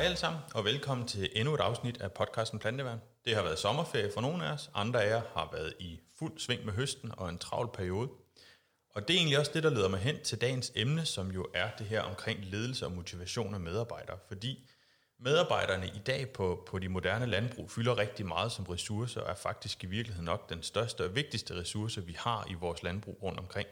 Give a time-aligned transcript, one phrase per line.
[0.00, 3.00] Hej alle sammen, og velkommen til endnu et afsnit af podcasten Planteværn.
[3.24, 6.38] Det har været sommerferie for nogle af os, andre af jer har været i fuld
[6.38, 8.08] sving med høsten og en travl periode.
[8.94, 11.46] Og det er egentlig også det, der leder mig hen til dagens emne, som jo
[11.54, 14.18] er det her omkring ledelse og motivation af medarbejdere.
[14.28, 14.68] Fordi
[15.18, 19.34] medarbejderne i dag på, på de moderne landbrug fylder rigtig meget som ressourcer, og er
[19.34, 23.38] faktisk i virkeligheden nok den største og vigtigste ressource, vi har i vores landbrug rundt
[23.38, 23.68] omkring.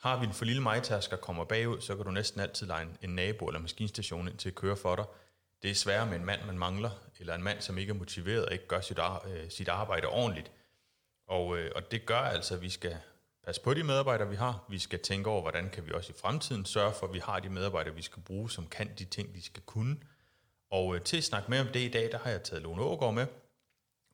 [0.00, 2.96] Har vi en for lille majtasker kommer bagud, så kan du næsten altid lege en,
[3.02, 5.04] en nabo eller maskinstation ind til at køre for dig–
[5.62, 8.46] det er sværere med en mand, man mangler, eller en mand, som ikke er motiveret
[8.46, 10.52] og ikke gør sit, øh, sit arbejde ordentligt.
[11.28, 12.96] Og, øh, og det gør altså, at vi skal
[13.44, 14.64] passe på de medarbejdere, vi har.
[14.68, 17.40] Vi skal tænke over, hvordan kan vi også i fremtiden sørge for, at vi har
[17.40, 19.96] de medarbejdere, vi skal bruge, som kan de ting, de skal kunne.
[20.70, 22.82] Og øh, til at snakke mere om det i dag, der har jeg taget Lone
[22.82, 23.26] Ågaard med.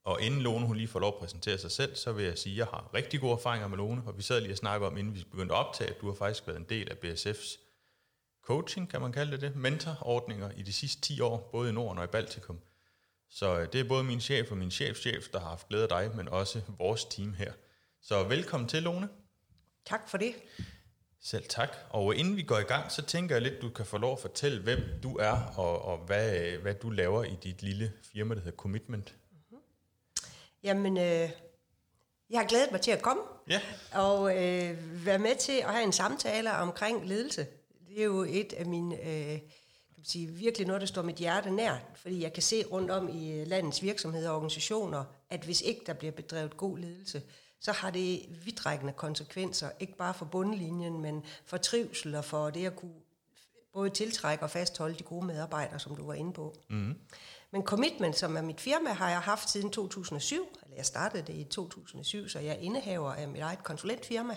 [0.04, 2.52] Og inden Lone hun lige får lov at præsentere sig selv, så vil jeg sige,
[2.52, 4.98] at jeg har rigtig gode erfaringer med Lone, og vi sad lige og snakkede om,
[4.98, 7.58] inden vi begyndte at optage, at du har faktisk været en del af BSF's
[8.42, 11.98] coaching, kan man kalde det det, mentorordninger i de sidste 10 år, både i Norden
[11.98, 12.58] og i Baltikum.
[13.30, 15.88] Så øh, det er både min chef og min chefchef, der har haft glæde af
[15.88, 17.52] dig, men også vores team her.
[18.02, 19.08] Så velkommen til, Lone.
[19.84, 20.34] Tak for det.
[21.20, 21.76] Selv tak.
[21.90, 24.18] Og inden vi går i gang, så tænker jeg lidt, du kan få lov at
[24.18, 28.40] fortælle, hvem du er, og, og hvad, hvad du laver i dit lille firma, der
[28.40, 29.14] hedder Commitment.
[29.30, 29.58] Mm-hmm.
[30.62, 31.30] Jamen, øh,
[32.30, 33.60] jeg har glædet mig til at komme, ja.
[33.92, 37.46] og øh, være med til at have en samtale omkring ledelse
[37.94, 41.16] det er jo et af mine, øh, kan man sige, virkelig noget, der står mit
[41.16, 45.60] hjerte nær, fordi jeg kan se rundt om i landets virksomheder og organisationer, at hvis
[45.60, 47.22] ikke der bliver bedrevet god ledelse,
[47.60, 52.66] så har det vidtrækkende konsekvenser, ikke bare for bundlinjen, men for trivsel og for det
[52.66, 52.94] at kunne
[53.72, 56.54] både tiltrække og fastholde de gode medarbejdere, som du var inde på.
[56.70, 56.94] Mm.
[57.50, 61.34] Men Commitment, som er mit firma, har jeg haft siden 2007, eller jeg startede det
[61.34, 64.36] i 2007, så jeg er indehaver af mit eget konsulentfirma,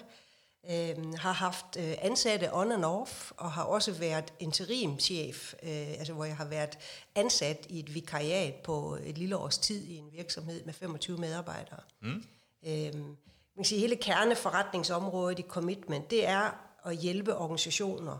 [0.70, 6.14] øh, har haft øh, ansatte on and off, og har også været interimchef, øh, altså
[6.14, 6.78] hvor jeg har været
[7.16, 11.80] ansat i et vikariat på et lille års tid i en virksomhed med 25 medarbejdere.
[12.02, 12.24] Mm.
[12.68, 16.52] Øh, man kan sige, hele kerneforretningsområdet i Commitment, det er
[16.86, 18.18] at hjælpe organisationer,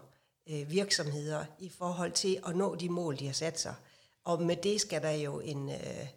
[0.50, 3.76] øh, virksomheder i forhold til at nå de mål, de har sat sig.
[4.26, 6.08] Og med det skal der jo en, øh,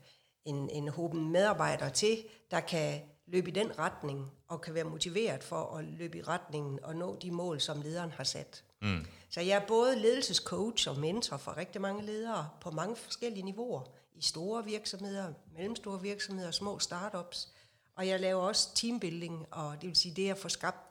[0.44, 5.44] en, en hoben medarbejdere til, der kan løbe i den retning, og kan være motiveret
[5.44, 8.64] for at løbe i retningen og nå de mål, som lederen har sat.
[8.82, 9.06] Mm.
[9.30, 13.82] Så jeg er både ledelsescoach og mentor for rigtig mange ledere på mange forskellige niveauer.
[14.14, 17.48] I store virksomheder, mellemstore virksomheder, små startups.
[17.94, 20.88] Og jeg laver også teambuilding, og det vil sige det at få skabt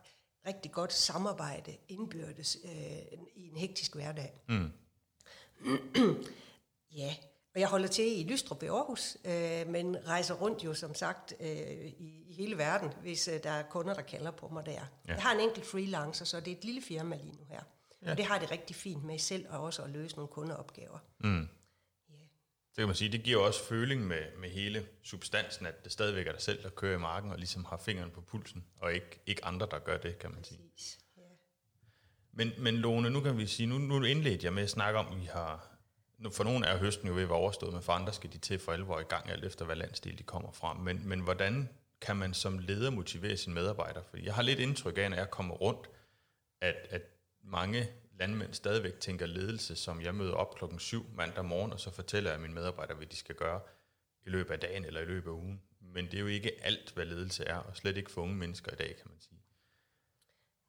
[0.47, 4.41] rigtig godt samarbejde indbyrdes øh, i en hektisk hverdag.
[4.49, 4.71] Mm.
[7.01, 7.15] ja,
[7.57, 11.33] og jeg holder til i Lystrup i Aarhus, øh, men rejser rundt jo som sagt
[11.39, 14.71] øh, i, i hele verden, hvis øh, der er kunder, der kalder på mig der.
[14.71, 15.13] Ja.
[15.13, 17.61] Jeg har en enkelt freelancer, så det er et lille firma lige nu her.
[18.01, 18.11] Ja.
[18.11, 20.97] Og det har det rigtig fint med selv, og også at løse nogle kundeopgaver.
[21.19, 21.29] Mm.
[21.29, 21.47] Yeah.
[22.71, 26.27] Så kan man sige, det giver også føling med, med hele substansen, at det stadigvæk
[26.27, 29.21] er dig selv, der kører i marken, og ligesom har fingeren på pulsen, og ikke,
[29.25, 30.59] ikke andre, der gør det, kan man sige.
[30.73, 30.99] Præcis.
[32.33, 35.07] Men, men Lone, nu kan vi sige, nu, nu indledte jeg med at snakke om,
[35.07, 35.76] at vi har
[36.31, 38.59] for nogle er høsten jo ved at være overstået, men for andre skal de til
[38.59, 40.73] for alvor i gang, alt efter hvad landsdel de kommer fra.
[40.73, 41.69] Men, men hvordan
[42.01, 44.03] kan man som leder motivere sine medarbejdere?
[44.09, 45.89] Fordi jeg har lidt indtryk af, når jeg kommer rundt,
[46.61, 47.01] at, at
[47.43, 47.87] mange
[48.19, 52.31] landmænd stadigvæk tænker ledelse, som jeg møder op klokken 7 mandag morgen, og så fortæller
[52.31, 53.61] jeg mine medarbejdere, hvad de skal gøre
[54.25, 55.61] i løbet af dagen eller i løbet af ugen.
[55.81, 58.71] Men det er jo ikke alt, hvad ledelse er, og slet ikke for unge mennesker
[58.71, 59.41] i dag, kan man sige.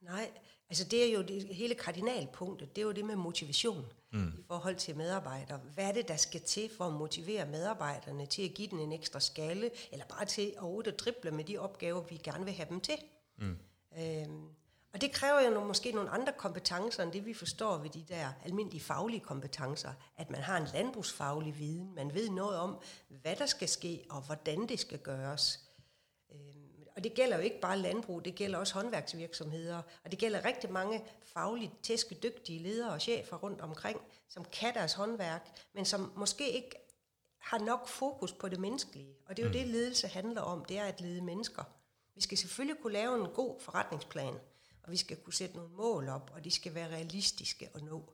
[0.01, 0.31] Nej,
[0.69, 4.33] altså det er jo det hele kardinalpunktet, det er jo det med motivation mm.
[4.39, 5.57] i forhold til medarbejdere.
[5.73, 8.91] Hvad er det, der skal til for at motivere medarbejderne til at give den en
[8.91, 12.69] ekstra skalle, eller bare til at at drible med de opgaver, vi gerne vil have
[12.69, 12.95] dem til?
[13.37, 13.57] Mm.
[13.97, 14.49] Øhm,
[14.93, 18.05] og det kræver jo nogle, måske nogle andre kompetencer, end det vi forstår ved de
[18.09, 19.93] der almindelige faglige kompetencer.
[20.17, 22.77] At man har en landbrugsfaglig viden, man ved noget om,
[23.21, 25.68] hvad der skal ske, og hvordan det skal gøres.
[26.99, 30.71] Og det gælder jo ikke bare landbrug, det gælder også håndværksvirksomheder, og det gælder rigtig
[30.71, 36.51] mange fagligt tæskedygtige ledere og chefer rundt omkring, som kan deres håndværk, men som måske
[36.51, 36.75] ikke
[37.37, 39.15] har nok fokus på det menneskelige.
[39.25, 39.59] Og det er jo mm.
[39.59, 41.63] det, ledelse handler om, det er at lede mennesker.
[42.15, 44.33] Vi skal selvfølgelig kunne lave en god forretningsplan,
[44.83, 48.13] og vi skal kunne sætte nogle mål op, og de skal være realistiske at nå.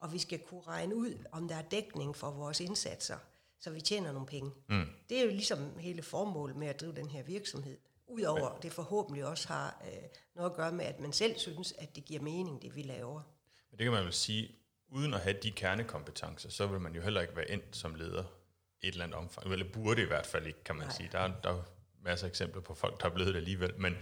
[0.00, 3.16] Og vi skal kunne regne ud, om der er dækning for vores indsatser,
[3.58, 4.50] så vi tjener nogle penge.
[4.68, 4.86] Mm.
[5.08, 7.78] Det er jo ligesom hele formålet med at drive den her virksomhed.
[8.06, 10.02] Udover at det forhåbentlig også har øh,
[10.34, 13.22] noget at gøre med, at man selv synes, at det giver mening, det vi laver.
[13.70, 14.50] Men det kan man vel sige,
[14.88, 18.24] uden at have de kernekompetencer, så vil man jo heller ikke være endt som leder
[18.82, 19.52] i et eller andet omfang.
[19.52, 20.96] Eller burde i hvert fald ikke, kan man Nej.
[20.96, 21.08] sige.
[21.12, 21.62] Der er, der er
[22.02, 23.80] masser af eksempler på folk, der er blevet det alligevel.
[23.80, 23.96] Men,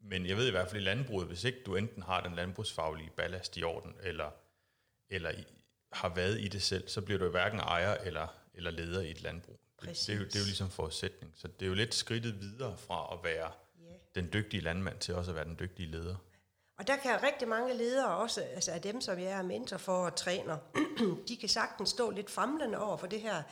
[0.00, 3.10] men jeg ved i hvert fald i landbruget, hvis ikke du enten har den landbrugsfaglige
[3.16, 4.30] ballast i orden, eller,
[5.10, 5.44] eller i,
[5.92, 9.22] har været i det selv, så bliver du hverken ejer eller, eller leder i et
[9.22, 9.60] landbrug.
[9.88, 11.32] Det, det, er jo, det er jo ligesom forudsætning.
[11.36, 13.50] Så det er jo lidt skridtet videre fra at være
[13.84, 13.98] yeah.
[14.14, 16.16] den dygtige landmand til også at være den dygtige leder.
[16.78, 20.06] Og der kan rigtig mange ledere, også altså af dem, som jeg er mentor for
[20.06, 20.58] og træner,
[21.28, 23.42] de kan sagtens stå lidt famlende over for det her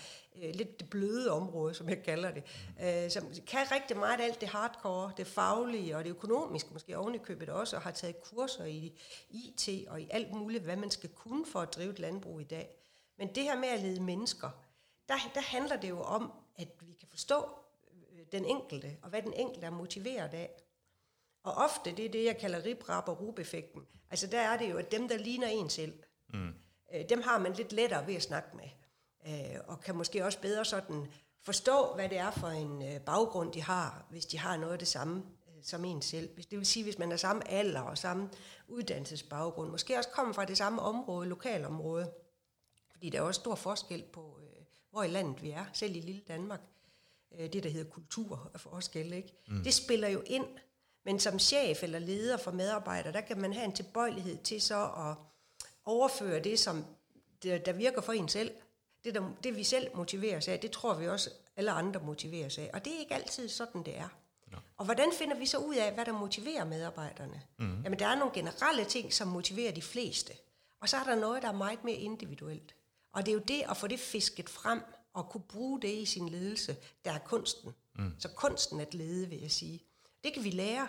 [0.42, 2.42] øh, lidt det bløde område, som jeg kalder det,
[2.82, 7.14] øh, som kan rigtig meget alt det hardcore, det faglige og det økonomiske, måske oven
[7.14, 9.00] i købet også, og har taget kurser i
[9.30, 12.44] IT og i alt muligt, hvad man skal kunne for at drive et landbrug i
[12.44, 12.70] dag.
[13.18, 14.50] Men det her med at lede mennesker,
[15.08, 17.48] der, der handler det jo om, at vi kan forstå
[18.12, 20.50] øh, den enkelte, og hvad den enkelte er motiveret af.
[21.44, 23.86] Og ofte, det er det, jeg kalder rip, rap og rub-effekten.
[24.10, 26.02] Altså der er det jo, at dem, der ligner en selv,
[26.34, 26.54] mm.
[26.94, 28.68] øh, dem har man lidt lettere ved at snakke med.
[29.26, 31.06] Øh, og kan måske også bedre sådan
[31.42, 34.78] forstå, hvad det er for en øh, baggrund, de har, hvis de har noget af
[34.78, 36.34] det samme øh, som en selv.
[36.34, 38.30] Hvis, det vil sige, hvis man er samme alder og samme
[38.68, 42.12] uddannelsesbaggrund, måske også kommer fra det samme område, lokalområde,
[42.90, 44.38] fordi der er også stor forskel på,
[44.92, 46.60] hvor i landet vi er, selv i lille Danmark.
[47.38, 49.32] Øh, det, der hedder kultur er forskel, ikke?
[49.48, 49.64] Mm.
[49.64, 50.46] Det spiller jo ind
[51.04, 54.84] men som chef eller leder for medarbejdere, der kan man have en tilbøjelighed til så
[54.84, 55.14] at
[55.84, 56.84] overføre det, som
[57.42, 58.50] der virker for en selv.
[59.04, 62.70] Det, der, det vi selv motiveres af, det tror vi også alle andre motiveres af.
[62.74, 64.08] Og det er ikke altid sådan, det er.
[64.46, 64.58] No.
[64.76, 67.42] Og hvordan finder vi så ud af, hvad der motiverer medarbejderne?
[67.58, 67.82] Mm.
[67.82, 70.32] Jamen, der er nogle generelle ting, som motiverer de fleste.
[70.80, 72.74] Og så er der noget, der er meget mere individuelt.
[73.12, 74.80] Og det er jo det at få det fisket frem,
[75.14, 77.72] og kunne bruge det i sin ledelse, der er kunsten.
[77.94, 78.12] Mm.
[78.18, 79.82] Så kunsten at lede, vil jeg sige.
[80.24, 80.88] Det kan vi lære.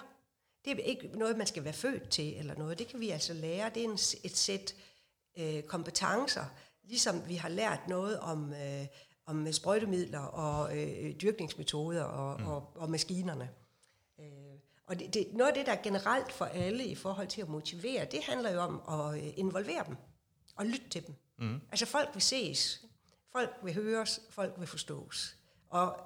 [0.66, 2.80] Det er ikke noget, man skal være født til eller noget.
[2.80, 3.70] Det kan vi altså lære.
[3.70, 4.76] Det er en, et sæt
[5.38, 6.46] øh, kompetencer,
[6.84, 8.86] ligesom vi har lært noget om, øh,
[9.26, 12.48] om sprøjtemidler og øh, dyrkningsmetoder og, mm.
[12.48, 13.50] og, og maskinerne.
[14.20, 14.26] Øh,
[14.86, 17.50] og det, det, noget af det, der er generelt for alle i forhold til at
[17.50, 19.96] motivere, det handler jo om at øh, involvere dem
[20.56, 21.16] og lytte til dem.
[21.38, 21.62] Mm.
[21.72, 22.86] Altså folk vil ses,
[23.32, 25.36] folk vil høres, folk vil forstås.
[25.70, 26.00] Og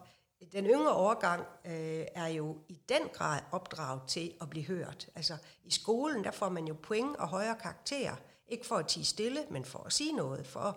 [0.51, 5.09] den yngre overgang øh, er jo i den grad opdraget til at blive hørt.
[5.15, 8.15] Altså i skolen, der får man jo point og højere karakterer.
[8.47, 10.75] Ikke for at tige stille, men for at sige noget, for at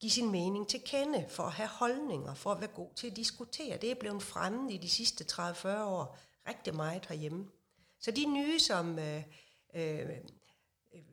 [0.00, 3.16] give sin mening til kende, for at have holdninger, for at være god til at
[3.16, 3.76] diskutere.
[3.76, 6.18] Det er blevet fremme i de sidste 30-40 år
[6.48, 7.46] rigtig meget herhjemme.
[8.00, 9.22] Så de nye, som øh,
[9.74, 10.08] øh,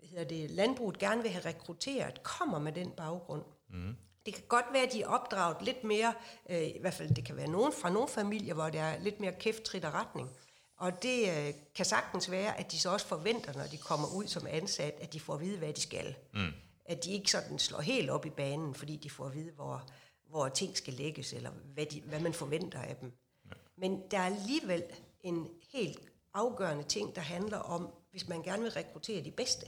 [0.09, 3.43] hedder det, landbruget gerne vil have rekrutteret, kommer med den baggrund.
[3.69, 3.95] Mm.
[4.25, 6.13] Det kan godt være, at de er opdraget lidt mere,
[6.49, 9.19] øh, i hvert fald det kan være nogen fra nogle familier, hvor der er lidt
[9.19, 10.29] mere kæft, trit og retning.
[10.77, 14.27] Og det øh, kan sagtens være, at de så også forventer, når de kommer ud
[14.27, 16.15] som ansat, at de får at vide, hvad de skal.
[16.33, 16.51] Mm.
[16.85, 19.87] At de ikke sådan slår helt op i banen, fordi de får at vide, hvor,
[20.29, 23.11] hvor ting skal lægges, eller hvad, de, hvad man forventer af dem.
[23.45, 23.51] Ja.
[23.77, 24.83] Men der er alligevel
[25.21, 25.99] en helt
[26.33, 29.65] afgørende ting, der handler om, hvis man gerne vil rekruttere de bedste,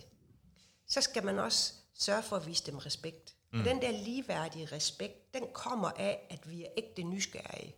[0.90, 3.36] så skal man også sørge for at vise dem respekt.
[3.54, 3.60] Mm.
[3.60, 7.76] Og den der ligeværdige respekt, den kommer af, at vi er ægte nysgerrige.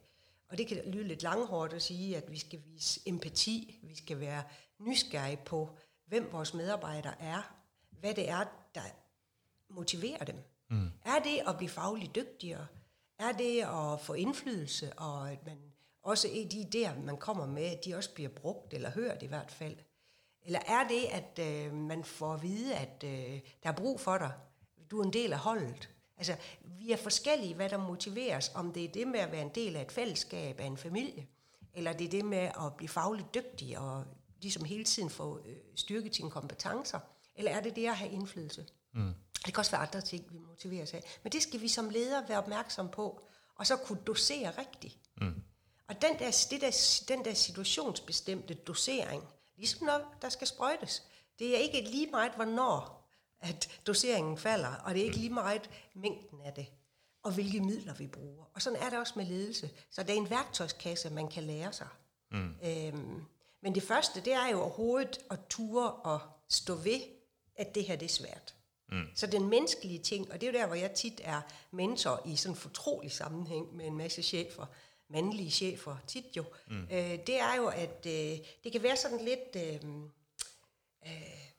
[0.50, 4.19] Og det kan lyde lidt langhårdt at sige, at vi skal vise empati, vi skal
[4.19, 4.44] være
[4.80, 7.56] nysgerrige på, hvem vores medarbejdere er,
[7.92, 8.81] hvad det er, der
[9.69, 10.36] motiverer dem.
[10.69, 10.92] Mm.
[11.06, 12.68] Er det at blive fagligt dygtigere?
[13.19, 15.58] Er det at få indflydelse, og at man
[16.04, 19.51] også de idéer, man kommer med, at de også bliver brugt eller hørt i hvert
[19.51, 19.77] fald?
[20.45, 24.17] Eller er det, at øh, man får at vide, at øh, der er brug for
[24.17, 24.31] dig,
[24.91, 25.89] du er en del af holdet.
[26.17, 29.51] Altså, vi er forskellige, hvad der motiveres, om det er det med at være en
[29.55, 31.27] del af et fællesskab, af en familie,
[31.74, 34.05] eller det er det med at blive fagligt dygtig og
[34.41, 37.00] ligesom hele tiden få øh, styrket sine kompetencer,
[37.36, 38.65] eller er det det at have indflydelse?
[38.93, 39.13] Mm.
[39.45, 41.19] Det kan også være andre ting, vi motiveres af.
[41.24, 43.21] Men det skal vi som ledere være opmærksom på,
[43.55, 44.98] og så kunne dosere rigtigt.
[45.21, 45.43] Mm.
[45.88, 49.24] Og den der, det der, den der situationsbestemte dosering,
[49.62, 51.03] ligesom når der skal sprøjtes,
[51.39, 53.08] det er ikke lige meget, hvornår
[53.39, 56.68] at doseringen falder, og det er ikke lige meget mængden af det,
[57.24, 58.46] og hvilke midler vi bruger.
[58.53, 59.70] Og sådan er det også med ledelse.
[59.89, 61.88] Så det er en værktøjskasse, man kan lære sig.
[62.32, 62.56] Mm.
[62.63, 63.25] Øhm,
[63.62, 67.01] men det første, det er jo overhovedet at ture og stå ved,
[67.56, 68.56] at det her det er svært.
[68.91, 69.06] Mm.
[69.15, 71.41] Så den menneskelige ting, og det er jo der, hvor jeg tit er
[71.72, 74.65] mentor i sådan en fortrolig sammenhæng med en masse chefer,
[75.12, 76.84] mandlige chefer tit jo, mm.
[76.84, 79.56] øh, det er jo, at øh, det kan være sådan lidt...
[79.56, 79.91] Øh,
[81.06, 81.51] øh,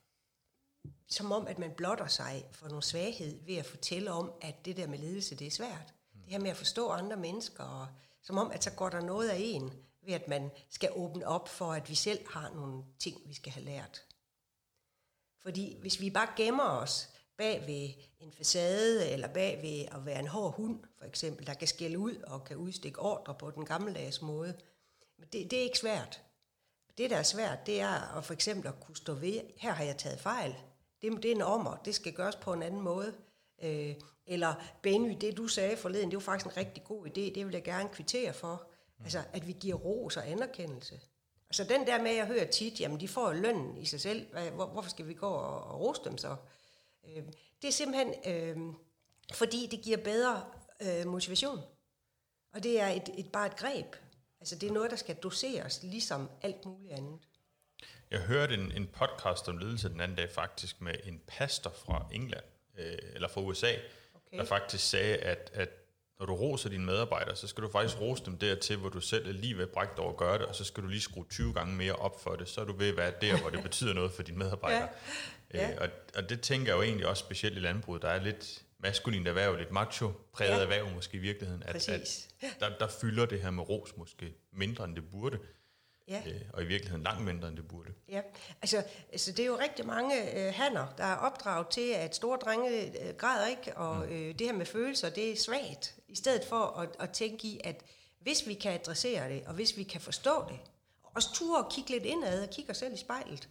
[1.07, 4.77] som om, at man blotter sig for nogle svaghed ved at fortælle om, at det
[4.77, 5.93] der med ledelse, det er svært.
[6.13, 6.21] Mm.
[6.21, 7.87] Det her med at forstå andre mennesker, og
[8.21, 9.73] som om, at så går der noget af en,
[10.05, 13.51] ved at man skal åbne op for, at vi selv har nogle ting, vi skal
[13.51, 14.05] have lært.
[15.41, 20.19] Fordi hvis vi bare gemmer os bag ved en facade, eller bag ved at være
[20.19, 23.65] en hård hund, for eksempel, der kan skælde ud og kan udstikke ordre på den
[23.65, 24.55] gammeldags måde,
[25.33, 26.21] det, det er ikke svært.
[26.97, 29.83] Det, der er svært, det er at for eksempel at kunne stå ved, her har
[29.83, 30.55] jeg taget fejl,
[31.01, 33.13] det, det er en ommer, det skal gøres på en anden måde.
[33.63, 37.45] Øh, eller Benny, det du sagde forleden, det var faktisk en rigtig god idé, det
[37.45, 38.67] vil jeg gerne kvittere for.
[38.97, 39.03] Mm.
[39.03, 41.01] Altså, at vi giver ros og anerkendelse.
[41.49, 44.27] Altså den der med, at jeg hører tit, jamen de får lønnen i sig selv,
[44.55, 46.29] Hvor, hvorfor skal vi gå og, og rose dem så?
[46.29, 46.37] Øh,
[47.61, 48.73] det er simpelthen, øh,
[49.33, 50.43] fordi det giver bedre
[50.81, 51.59] øh, motivation.
[52.53, 53.95] Og det er et, et, bare et greb.
[54.39, 57.19] Altså det er noget, der skal doseres, ligesom alt muligt andet.
[58.11, 62.05] Jeg hørte en, en podcast om ledelse den anden dag faktisk med en pastor fra
[62.11, 62.43] England,
[62.77, 63.71] øh, eller fra USA,
[64.13, 64.37] okay.
[64.37, 65.69] der faktisk sagde, at, at
[66.19, 69.27] når du roser dine medarbejdere, så skal du faktisk rose dem dertil, hvor du selv
[69.27, 71.53] er lige ved brægt over at gøre det, og så skal du lige skrue 20
[71.53, 73.93] gange mere op for det, så er du ved at være der, hvor det betyder
[73.93, 74.89] noget for dine medarbejdere.
[75.53, 75.71] Ja.
[75.71, 78.63] Øh, og, og det tænker jeg jo egentlig også specielt i landbruget, der er lidt
[78.79, 80.61] maskulint erhverv, lidt macho-præget ja.
[80.61, 82.29] erhverv måske i virkeligheden, at, at
[82.59, 85.39] der, der fylder det her med ros måske mindre, end det burde.
[86.07, 86.21] Ja.
[86.27, 87.89] Øh, og i virkeligheden langt mindre, end det burde.
[88.09, 88.21] Ja,
[88.61, 92.37] altså, altså det er jo rigtig mange øh, hanner, der er opdraget til, at store
[92.37, 94.13] drenge øh, græder ikke, og mm.
[94.13, 95.95] øh, det her med følelser, det er svagt.
[96.07, 97.81] I stedet for at, at tænke i, at
[98.19, 100.59] hvis vi kan adressere det, og hvis vi kan forstå det,
[101.03, 103.49] og også ture og kigge lidt indad og kigge os selv i spejlet,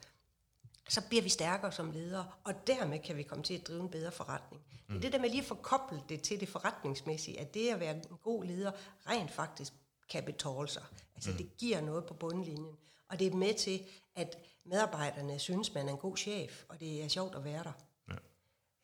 [0.93, 3.89] så bliver vi stærkere som ledere, og dermed kan vi komme til at drive en
[3.89, 4.63] bedre forretning.
[4.89, 4.95] Mm.
[4.95, 7.81] Det er det der med lige at forkoble det til det forretningsmæssige, at det at
[7.81, 8.73] være en god leder
[9.07, 9.73] rent faktisk
[10.11, 10.83] kan betale sig.
[11.15, 11.37] Altså mm.
[11.37, 12.77] det giver noget på bundlinjen.
[13.09, 17.05] Og det er med til, at medarbejderne synes, man er en god chef, og det
[17.05, 17.73] er sjovt at være der.
[18.09, 18.15] Ja.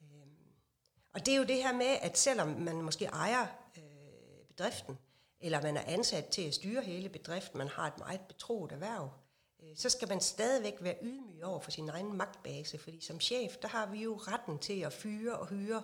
[0.03, 0.37] Øhm,
[1.15, 3.47] og det er jo det her med, at selvom man måske ejer
[3.77, 3.83] øh,
[4.49, 4.99] bedriften,
[5.41, 9.11] eller man er ansat til at styre hele bedriften, man har et meget betroet erhverv,
[9.75, 13.69] så skal man stadigvæk være ydmyg over for sin egen magtbase, fordi som chef, der
[13.69, 15.83] har vi jo retten til at fyre og hyre,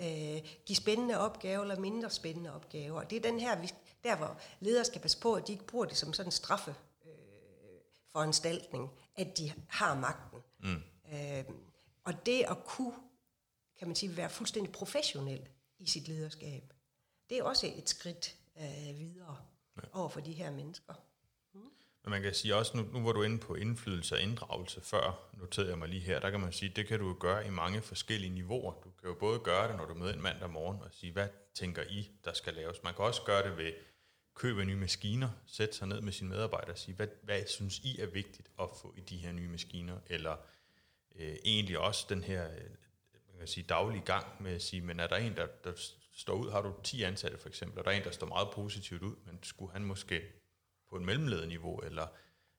[0.00, 3.00] øh, give spændende opgaver eller mindre spændende opgaver.
[3.00, 3.70] Og det er den her, vi,
[4.04, 6.74] der hvor ledere skal passe på, at de ikke bruger det som sådan en straffe
[7.06, 7.12] øh,
[8.12, 10.38] foranstaltning, at de har magten.
[10.58, 10.82] Mm.
[11.12, 11.44] Øh,
[12.04, 12.94] og det at kunne,
[13.78, 16.72] kan man sige, være fuldstændig professionel i sit lederskab,
[17.30, 19.36] det er også et skridt øh, videre
[19.76, 19.82] ja.
[19.92, 20.94] over for de her mennesker.
[22.08, 25.30] Men man kan sige også, nu, nu var du inde på indflydelse og inddragelse før,
[25.32, 27.82] noterede jeg mig lige her, der kan man sige, det kan du gøre i mange
[27.82, 28.72] forskellige niveauer.
[28.72, 31.28] Du kan jo både gøre det, når du møder en mandag morgen og sige, hvad
[31.54, 32.82] tænker I, der skal laves?
[32.84, 33.72] Man kan også gøre det ved
[34.34, 38.00] købe nye maskiner, sætte sig ned med sine medarbejdere og sige, hvad, hvad synes I
[38.00, 39.98] er vigtigt at få i de her nye maskiner?
[40.06, 40.36] Eller
[41.16, 42.70] øh, egentlig også den her øh,
[43.38, 45.72] man kan sige, daglige gang med at sige, men er der en, der, der
[46.12, 48.48] står ud, har du 10 ansatte for eksempel, og der er en, der står meget
[48.54, 50.22] positivt ud, men skulle han måske
[50.90, 52.06] på et mellemledeniveau, eller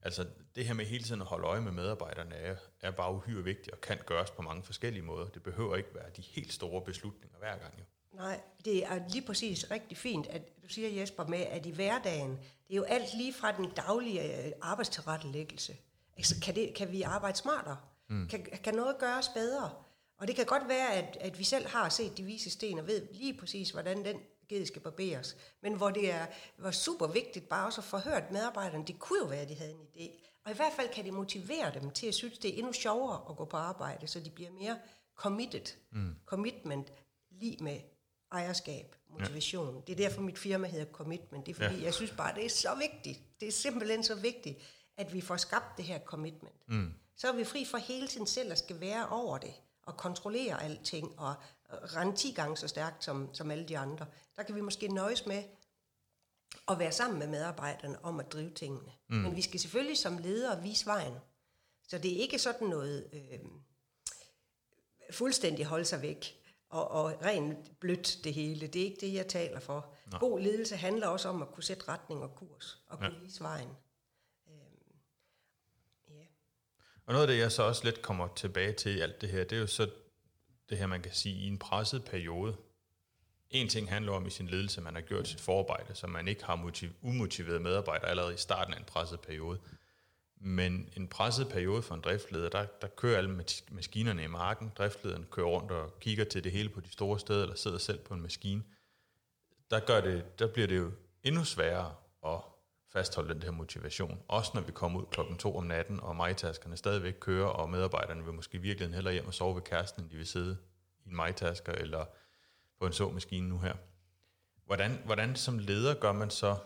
[0.02, 3.44] altså det her med hele tiden at holde øje med medarbejderne er, er bare uhyre
[3.44, 5.28] vigtigt og kan gøres på mange forskellige måder.
[5.28, 7.84] Det behøver ikke være de helt store beslutninger hver gang jo.
[8.14, 12.32] Nej, det er lige præcis rigtig fint, at du siger Jesper med, at i hverdagen,
[12.32, 15.78] det er jo alt lige fra den daglige øh, arbejdstilrettelæggelse.
[16.18, 17.78] Altså kan, det, kan vi arbejde smartere?
[18.10, 18.28] Mm.
[18.28, 19.72] Kan, kan noget gøres bedre?
[20.18, 22.88] Og det kan godt være, at, at vi selv har set de vise sten og
[22.88, 24.18] ved lige præcis, hvordan den
[24.50, 25.38] ged skal barberes.
[25.62, 26.26] Men hvor det er,
[26.58, 29.56] var super vigtigt bare også at få hørt medarbejderne, det kunne jo være, at de
[29.56, 30.26] havde en idé.
[30.46, 33.22] Og i hvert fald kan det motivere dem til at synes, det er endnu sjovere
[33.30, 34.80] at gå på arbejde, så de bliver mere
[35.16, 35.76] committed.
[35.92, 36.16] Mm.
[36.26, 36.92] Commitment
[37.32, 37.80] lige med
[38.32, 39.76] ejerskab, motivation.
[39.76, 39.82] Ja.
[39.88, 41.46] Det er derfor, mit firma hedder Commitment.
[41.46, 41.84] Det er fordi, ja.
[41.84, 43.20] jeg synes bare, det er så vigtigt.
[43.40, 44.58] Det er simpelthen så vigtigt,
[44.98, 46.56] at vi får skabt det her commitment.
[46.68, 46.94] Mm.
[47.16, 49.54] Så er vi fri for hele tiden selv at skal være over det,
[49.84, 51.34] og kontrollere alting, og
[51.72, 54.06] rende 10 gange så stærkt som, som alle de andre.
[54.36, 55.44] Der kan vi måske nøjes med
[56.68, 58.92] at være sammen med medarbejderne om at drive tingene.
[59.08, 59.16] Mm.
[59.18, 61.14] Men vi skal selvfølgelig som ledere vise vejen.
[61.88, 63.40] Så det er ikke sådan noget øh,
[65.12, 68.68] fuldstændig holde sig væk og, og rent blødt det hele.
[68.68, 69.94] Det er ikke det, jeg taler for.
[70.12, 70.18] Nå.
[70.18, 73.24] God ledelse handler også om at kunne sætte retning og kurs og kunne ja.
[73.24, 73.70] vise vejen.
[74.48, 74.58] Øhm,
[76.12, 76.26] yeah.
[77.06, 79.44] Og noget af det, jeg så også lidt kommer tilbage til i alt det her,
[79.44, 79.90] det er jo så
[80.70, 82.56] det her, man kan sige, i en presset periode.
[83.50, 86.46] En ting handler om i sin ledelse, man har gjort sit forarbejde, så man ikke
[86.46, 89.60] har motiv- umotiverede medarbejdere allerede i starten af en presset periode.
[90.42, 94.72] Men en presset periode for en driftleder, der, der kører alle maskinerne i marken.
[94.78, 98.00] Driftlederen kører rundt og kigger til det hele på de store steder, eller sidder selv
[98.00, 98.64] på en maskine.
[99.70, 100.92] Der, gør det, der bliver det jo
[101.24, 101.96] endnu sværere
[102.26, 102.42] at
[102.90, 104.20] fastholde den her motivation.
[104.28, 108.26] Også når vi kommer ud klokken to om natten, og majtaskerne stadigvæk kører, og medarbejderne
[108.26, 110.58] vil måske virkelig hellere hjem og sove ved kæresten, end de vil sidde
[111.06, 112.06] i en majtasker eller
[112.80, 113.74] på en såmaskine nu her.
[114.66, 116.58] Hvordan, hvordan som leder gør man så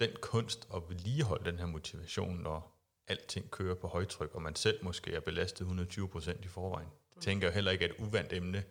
[0.00, 2.76] den kunst at vedligeholde den her motivation, når
[3.08, 6.88] alting kører på højtryk, og man selv måske er belastet 120 procent i forvejen?
[7.14, 8.64] Det tænker jeg heller ikke er et uvandt emne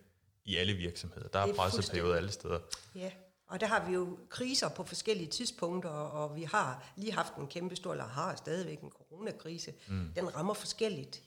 [0.46, 1.28] i alle virksomheder.
[1.28, 2.60] Der er, er presseperioder alle steder.
[2.96, 3.12] Ja,
[3.50, 7.48] og der har vi jo kriser på forskellige tidspunkter, og vi har lige haft en
[7.48, 9.74] kæmpe stor, eller har stadigvæk en coronakrise.
[9.88, 10.12] Mm.
[10.16, 11.24] Den rammer forskelligt.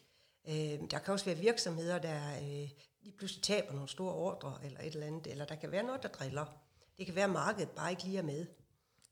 [0.48, 2.70] Øh, der kan også være virksomheder, der øh,
[3.02, 6.02] lige pludselig taber nogle store ordre eller et eller andet, eller der kan være noget,
[6.02, 6.46] der driller.
[6.98, 8.46] Det kan være, at markedet bare ikke lige er med.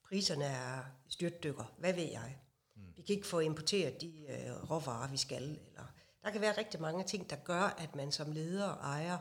[0.09, 1.75] Priserne er styrtdykker.
[1.79, 2.38] Hvad ved jeg?
[2.76, 2.83] Mm.
[2.97, 5.43] Vi kan ikke få importeret de øh, råvarer, vi skal.
[5.43, 5.85] Eller
[6.25, 9.19] der kan være rigtig mange ting, der gør, at man som leder og ejer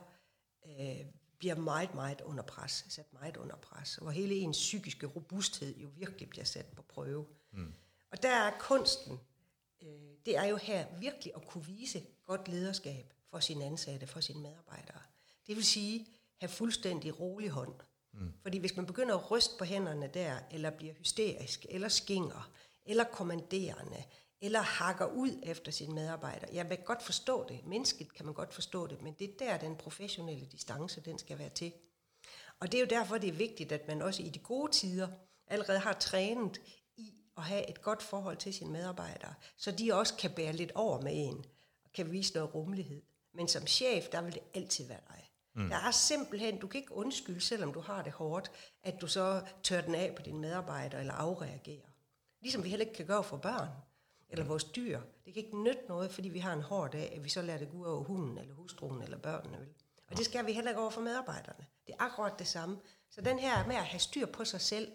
[0.68, 1.06] øh,
[1.40, 5.90] bliver meget, meget under pres, sat meget under pres, hvor hele ens psykiske robusthed jo
[5.96, 7.26] virkelig bliver sat på prøve.
[7.52, 7.74] Mm.
[8.12, 9.20] Og der er kunsten,
[9.82, 9.88] øh,
[10.26, 14.42] det er jo her virkelig at kunne vise godt lederskab for sine ansatte, for sine
[14.42, 15.02] medarbejdere.
[15.48, 17.74] Det vil sige, have fuldstændig rolig hånd.
[18.14, 18.34] Mm.
[18.42, 22.52] Fordi hvis man begynder at ryste på hænderne der, eller bliver hysterisk, eller skinger,
[22.86, 24.04] eller kommanderende,
[24.42, 26.50] eller hakker ud efter sine medarbejdere.
[26.54, 27.66] Jeg vil godt forstå det.
[27.66, 31.40] Mennesket kan man godt forstå det, men det er der, den professionelle distance, den skal
[31.40, 31.74] være til.
[32.60, 35.08] Og det er jo derfor, det er vigtigt, at man også i de gode tider
[35.48, 36.62] allerede har trænet
[36.98, 40.72] i at have et godt forhold til sine medarbejdere, så de også kan bære lidt
[40.76, 41.46] over med en,
[41.86, 43.02] og kan vise noget rummelighed.
[43.34, 45.32] Men som chef, der vil det altid være dig.
[45.56, 45.70] Mm.
[45.70, 48.52] Der er simpelthen, du kan ikke undskylde, selvom du har det hårdt,
[48.84, 51.88] at du så tør den af på dine medarbejdere eller afreagerer.
[52.42, 53.70] Ligesom vi heller ikke kan gøre for børn
[54.30, 55.02] eller vores dyr.
[55.26, 57.60] Det kan ikke nytte noget, fordi vi har en hård dag, at vi så lader
[57.60, 59.58] det gå ud over hunden, eller hustruen, eller børnene.
[59.58, 59.68] Vel?
[60.10, 61.66] Og det skal vi heller ikke over for medarbejderne.
[61.88, 62.78] Det er akkurat det samme.
[63.10, 64.92] Så den her med at have styr på sig selv,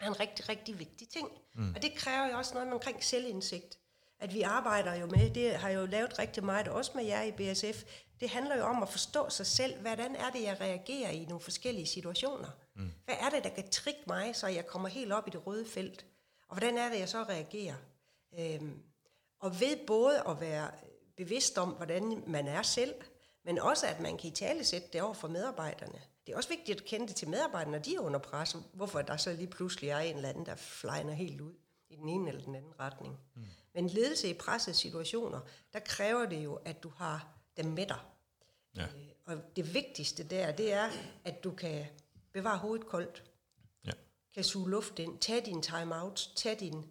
[0.00, 1.28] er en rigtig, rigtig vigtig ting.
[1.54, 1.72] Mm.
[1.76, 3.78] Og det kræver jo også noget omkring selvindsigt.
[4.20, 7.22] At vi arbejder jo med, det har jeg jo lavet rigtig meget, også med jer
[7.22, 7.84] i BSF,
[8.20, 9.80] det handler jo om at forstå sig selv.
[9.80, 12.48] Hvordan er det, jeg reagerer i nogle forskellige situationer?
[12.74, 12.92] Mm.
[13.04, 15.66] Hvad er det, der kan trigge mig, så jeg kommer helt op i det røde
[15.66, 16.06] felt?
[16.48, 17.74] Og hvordan er det, jeg så reagerer?
[18.38, 18.82] Øhm,
[19.40, 20.70] og ved både at være
[21.16, 22.94] bevidst om, hvordan man er selv,
[23.44, 26.00] men også at man kan i tale sætte det over for medarbejderne.
[26.26, 29.02] Det er også vigtigt at kende det til medarbejderne, når de er under pres, hvorfor
[29.02, 31.54] der så lige pludselig er en eller anden, der flyner helt ud
[31.90, 33.18] i den ene eller den anden retning.
[33.34, 33.44] Mm.
[33.74, 35.40] Men ledelse i pressede situationer,
[35.72, 38.00] der kræver det jo, at du har dem med dig.
[38.76, 38.82] Ja.
[38.82, 40.88] Øh, og det vigtigste der, det er,
[41.24, 41.86] at du kan
[42.32, 43.24] bevare hovedet koldt,
[43.86, 43.92] ja.
[44.34, 46.84] kan suge luft ind, tage din time-out, tage din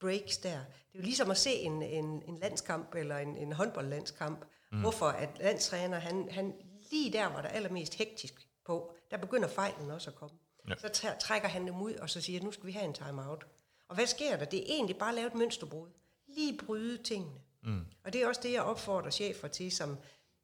[0.00, 0.58] breaks der.
[0.58, 4.80] Det er jo ligesom at se en, en, en landskamp eller en, en håndboldlandskamp, mm.
[4.80, 6.54] hvorfor at landstræner, han, han
[6.90, 10.36] lige der, hvor der er allermest hektisk på, der begynder fejlen også at komme.
[10.68, 10.74] Ja.
[10.76, 13.46] Så trækker han dem ud, og så siger, nu skal vi have en time-out.
[13.88, 14.44] Og hvad sker der?
[14.44, 15.88] Det er egentlig bare at lave et mønsterbrud.
[16.26, 17.40] Lige bryde tingene.
[17.62, 17.86] Mm.
[18.04, 19.98] Og det er også det, jeg opfordrer chefer til, som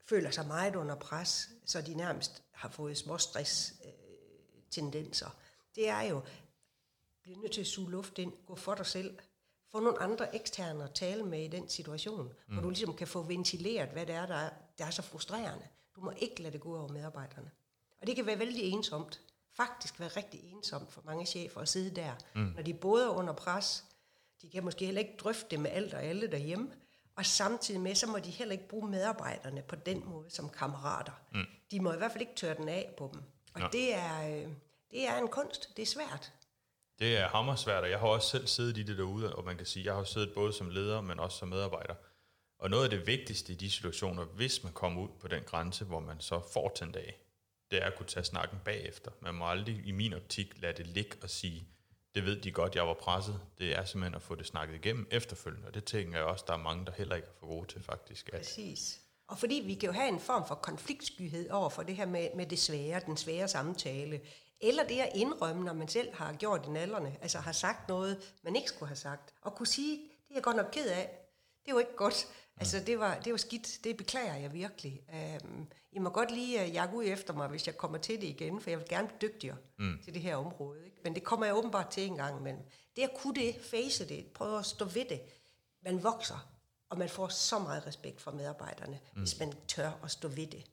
[0.09, 5.27] føler sig meget under pres, så de nærmest har fået småstress-tendenser.
[5.27, 5.33] Øh,
[5.75, 6.21] det er jo,
[7.21, 9.17] bliver nødt til at suge luft ind, gå for dig selv,
[9.71, 12.53] få nogle andre eksterne at tale med i den situation, mm.
[12.53, 15.67] hvor du ligesom kan få ventileret, hvad det er, der er, der er så frustrerende.
[15.95, 17.51] Du må ikke lade det gå over medarbejderne.
[18.01, 19.21] Og det kan være vældig ensomt.
[19.57, 22.53] Faktisk være rigtig ensomt for mange chefer at sidde der, mm.
[22.55, 23.83] når de både er under pres,
[24.41, 26.71] de kan måske heller ikke drøfte det med alt og alle derhjemme,
[27.15, 31.11] og samtidig med, så må de heller ikke bruge medarbejderne på den måde som kammerater.
[31.33, 31.45] Mm.
[31.71, 33.21] De må i hvert fald ikke tørre den af på dem.
[33.53, 33.67] Og ja.
[33.71, 34.47] det, er, øh,
[34.91, 35.77] det er en kunst.
[35.77, 36.33] Det er svært.
[36.99, 39.65] Det er hammersvært, og jeg har også selv siddet i det derude, og man kan
[39.65, 41.93] sige, jeg har siddet både som leder, men også som medarbejder.
[42.59, 45.85] Og noget af det vigtigste i de situationer, hvis man kommer ud på den grænse,
[45.85, 47.15] hvor man så får 10 dage,
[47.71, 49.11] det er at kunne tage snakken bagefter.
[49.21, 51.67] Man må aldrig i min optik lade det ligge og sige,
[52.15, 53.39] det ved de godt, jeg var presset.
[53.57, 56.53] Det er simpelthen at få det snakket igennem efterfølgende, og det tænker jeg også, der
[56.53, 58.29] er mange, der heller ikke er for gode til faktisk.
[58.33, 59.01] At Præcis.
[59.27, 62.29] Og fordi vi kan jo have en form for konfliktskyhed over for det her med,
[62.35, 64.21] med det svære, den svære samtale,
[64.61, 68.35] eller det at indrømme, når man selv har gjort i nallerne, altså har sagt noget,
[68.43, 71.27] man ikke skulle have sagt, og kunne sige, det er jeg godt nok ked af,
[71.65, 72.57] det var ikke godt, mm.
[72.59, 75.01] altså det var, det var skidt, det beklager jeg virkelig.
[75.43, 78.27] Um, I må godt lige uh, jakke ud efter mig, hvis jeg kommer til det
[78.27, 79.99] igen, for jeg vil gerne blive dygtigere mm.
[80.03, 80.85] til det her område.
[80.85, 80.97] Ikke?
[81.03, 82.61] Men det kommer jeg åbenbart til en gang imellem.
[82.95, 85.21] Det at kunne det, face det, prøve at stå ved det,
[85.83, 86.49] man vokser,
[86.89, 89.21] og man får så meget respekt for medarbejderne, mm.
[89.21, 90.65] hvis man tør at stå ved det.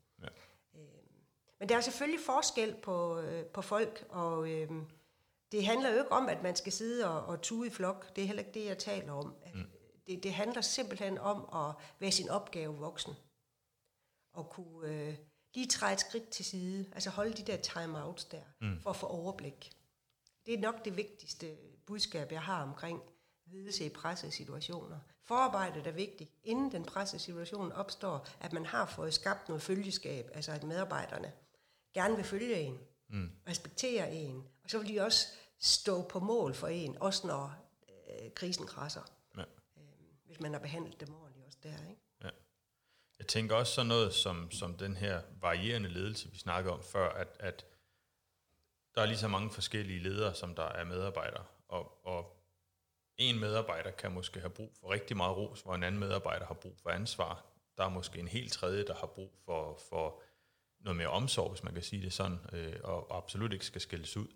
[1.65, 4.71] Men der er selvfølgelig forskel på, øh, på folk, og øh,
[5.53, 8.17] det handler jo ikke om, at man skal sidde og, og tude i flok.
[8.17, 9.35] Det er heller ikke det, jeg taler om.
[9.55, 9.63] Mm.
[10.07, 13.15] Det, det handler simpelthen om at være sin opgave voksen.
[14.33, 15.17] Og kunne øh,
[15.55, 18.81] lige træde et skridt til side, altså holde de der time-outs der, mm.
[18.81, 19.73] for at få overblik.
[20.47, 23.03] Det er nok det vigtigste budskab, jeg har omkring
[23.47, 24.99] ledelse i pressesituationer.
[25.23, 30.53] Forarbejdet er vigtigt, inden den pressesituation opstår, at man har fået skabt noget følgeskab, altså
[30.53, 31.33] at medarbejderne
[31.95, 32.79] gerne vil følge en,
[33.09, 33.31] mm.
[33.49, 35.27] respektere en, og så vil de også
[35.59, 37.55] stå på mål for en, også når
[37.89, 39.03] øh, krisen krasser.
[39.37, 39.43] Ja.
[39.77, 39.85] Øh,
[40.27, 42.03] hvis man har behandlet dem ordentligt også der, ikke?
[42.25, 42.31] Ja.
[43.19, 47.09] Jeg tænker også sådan noget som, som den her varierende ledelse, vi snakkede om før,
[47.09, 47.67] at, at
[48.95, 52.41] der er lige så mange forskellige ledere, som der er medarbejdere, og, og
[53.17, 56.55] en medarbejder kan måske have brug for rigtig meget ros, hvor en anden medarbejder har
[56.55, 57.45] brug for ansvar.
[57.77, 60.23] Der er måske en helt tredje, der har brug for, for
[60.85, 63.81] noget mere omsorg, hvis man kan sige det sådan, øh, og, og absolut ikke skal
[63.81, 64.27] skældes ud.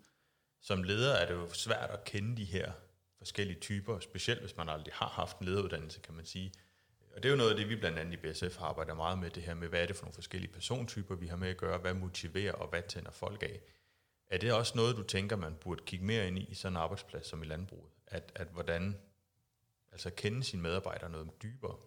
[0.61, 2.71] Som leder er det jo svært at kende de her
[3.17, 6.53] forskellige typer, specielt hvis man aldrig har haft en lederuddannelse, kan man sige.
[7.15, 9.29] Og det er jo noget af det, vi blandt andet i BSF arbejder meget med,
[9.29, 11.77] det her med, hvad er det for nogle forskellige persontyper, vi har med at gøre,
[11.77, 13.59] hvad motiverer og hvad tænder folk af.
[14.27, 16.81] Er det også noget, du tænker, man burde kigge mere ind i, i sådan en
[16.81, 17.89] arbejdsplads som i landbruget?
[18.07, 18.97] At, at hvordan,
[19.91, 21.77] altså kende sine medarbejdere noget dybere?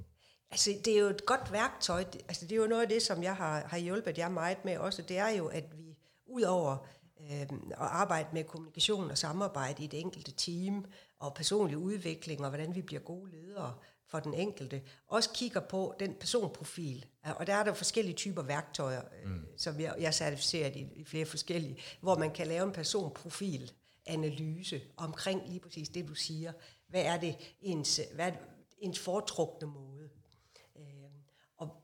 [0.53, 2.05] Altså, det er jo et godt værktøj.
[2.29, 4.79] Altså, det er jo noget af det, som jeg har, har hjulpet jer meget med
[4.79, 5.03] også.
[5.03, 6.87] Det er jo, at vi ud over
[7.21, 10.85] øh, at arbejde med kommunikation og samarbejde i det enkelte team,
[11.19, 13.75] og personlig udvikling, og hvordan vi bliver gode ledere
[14.09, 17.07] for den enkelte, også kigger på den personprofil.
[17.25, 19.47] Og der er der forskellige typer værktøjer, øh, mm.
[19.57, 23.73] som jeg, jeg er certificeret i, i flere forskellige, hvor man kan lave en personprofil
[24.07, 26.53] analyse omkring lige præcis det, du siger.
[26.89, 28.37] Hvad er det ens, hvad er
[28.79, 30.02] ens foretrukne måde?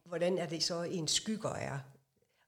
[0.08, 1.78] Hvordan er det så ens skygger er?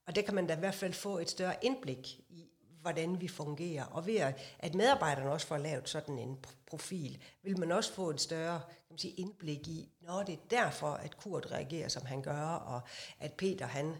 [0.06, 3.28] Og det kan man da i hvert fald få et større indblik i, hvordan vi
[3.28, 3.84] fungerer.
[3.84, 8.20] Og ved at medarbejderne også får lavet sådan en profil, vil man også få et
[8.20, 12.22] større kan man sige, indblik i, når det er derfor, at Kurt reagerer, som han
[12.22, 12.80] gør, og
[13.18, 13.96] at Peter han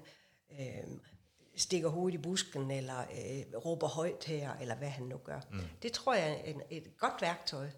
[0.61, 0.99] øh,
[1.57, 5.41] stikker hovedet i busken, eller øh, råber højt her, eller hvad han nu gør.
[5.51, 5.59] Mm.
[5.83, 7.69] Det tror jeg er en, et godt værktøj,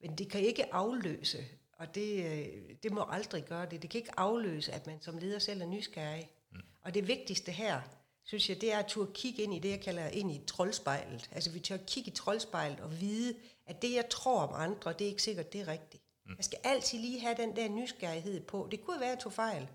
[0.00, 1.44] men det kan ikke afløse,
[1.78, 5.18] og det, øh, det må aldrig gøre det, det kan ikke afløse, at man som
[5.18, 6.30] leder selv er nysgerrig.
[6.52, 6.60] Mm.
[6.82, 7.80] Og det vigtigste her,
[8.24, 11.30] synes jeg, det er at turde kigge ind i det, jeg kalder ind i troldspejlet.
[11.32, 13.34] Altså vi tør kigge i troldspejlet og vide,
[13.66, 16.02] at det, jeg tror om andre, det er ikke sikkert, det er rigtigt.
[16.26, 16.34] Mm.
[16.36, 18.68] Jeg skal altid lige have den der nysgerrighed på.
[18.70, 19.68] Det kunne være, at jeg tog fejl.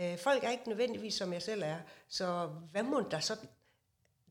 [0.00, 1.78] Øh, folk er ikke nødvendigvis, som jeg selv er.
[2.08, 3.36] Så hvad må der så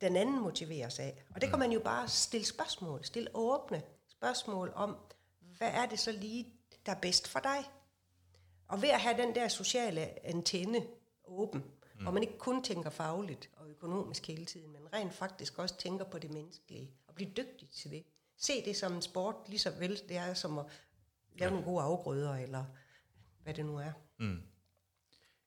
[0.02, 1.24] den anden motiveres af?
[1.36, 1.60] Og det kan mm.
[1.60, 3.04] man jo bare stille spørgsmål.
[3.04, 4.98] Stille åbne spørgsmål om,
[5.58, 6.54] hvad er det så lige,
[6.86, 7.72] der er bedst for dig?
[8.68, 10.86] Og ved at have den der sociale antenne
[11.24, 11.60] åben,
[11.96, 12.02] mm.
[12.02, 16.06] hvor man ikke kun tænker fagligt og økonomisk hele tiden, men rent faktisk også tænker
[16.06, 18.04] på det menneskelige, og blive dygtig til det.
[18.38, 20.66] Se det som en sport, lige så vel det er som at
[21.34, 21.50] lave ja.
[21.50, 22.66] nogle gode afgrøder, eller
[23.44, 23.92] hvad det nu er.
[24.18, 24.42] Mm.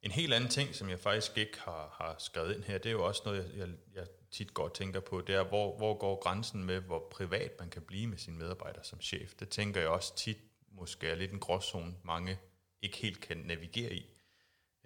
[0.02, 2.92] En helt anden ting, som jeg faktisk ikke har, har skrevet ind her, det er
[2.92, 6.64] jo også noget, jeg, jeg, tit godt tænker på, det er, hvor, hvor går grænsen
[6.64, 9.34] med, hvor privat man kan blive med sine medarbejdere som chef.
[9.34, 10.38] Det tænker jeg også tit
[10.78, 12.38] måske er lidt en gråzone, mange
[12.82, 14.06] ikke helt kan navigere i.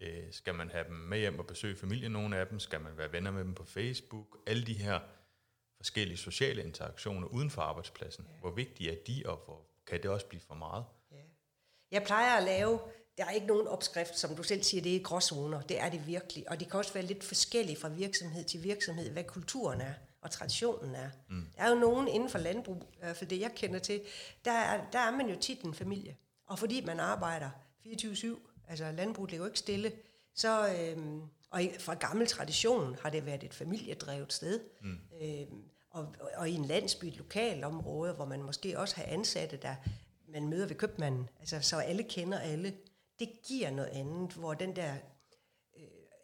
[0.02, 2.60] Øh, skal man have dem med hjem og besøge familien, nogle af dem?
[2.60, 4.38] Skal man være venner med dem på Facebook?
[4.46, 5.00] Alle de her
[5.76, 8.26] forskellige sociale interaktioner uden for arbejdspladsen.
[8.28, 8.40] Ja.
[8.40, 10.84] Hvor vigtige er de, og hvor kan det også blive for meget?
[11.10, 11.22] Ja.
[11.90, 12.80] Jeg plejer at lave,
[13.18, 15.62] der er ikke nogen opskrift, som du selv siger, det er gråzoner.
[15.62, 16.50] Det er det virkelig.
[16.50, 20.30] Og det kan også være lidt forskelligt fra virksomhed til virksomhed, hvad kulturen er og
[20.30, 21.10] traditionen er.
[21.28, 21.46] Mm.
[21.56, 22.82] Der er jo nogen inden for landbrug,
[23.14, 24.00] for det jeg kender til,
[24.44, 26.16] der er, der er man jo tit en familie.
[26.46, 27.50] Og fordi man arbejder
[27.86, 28.26] 24-7,
[28.68, 29.92] altså landbruget ligger jo ikke stille,
[30.34, 34.60] så, øhm, og fra gammel tradition har det været et familiedrevet sted.
[34.82, 34.98] Mm.
[35.22, 39.74] Øhm, og, og i en landsby, et lokalområde, hvor man måske også har ansatte, der
[40.28, 42.74] man møder ved købmanden, altså så alle kender alle,
[43.18, 44.94] det giver noget andet, hvor den der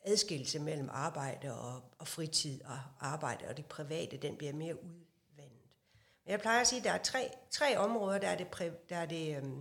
[0.05, 5.69] adskillelse mellem arbejde og, og fritid og arbejde og det private, den bliver mere udvandet.
[6.25, 8.97] Men jeg plejer at sige, at der er tre, tre områder, der er det, der
[8.97, 9.57] er det, øhm,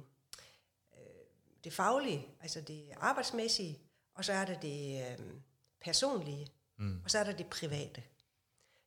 [0.94, 1.02] øh,
[1.64, 3.80] det faglige, altså det arbejdsmæssige,
[4.14, 5.26] og så er der det øh,
[5.82, 6.48] personlige,
[6.78, 7.02] mm.
[7.04, 8.04] og så er der det private.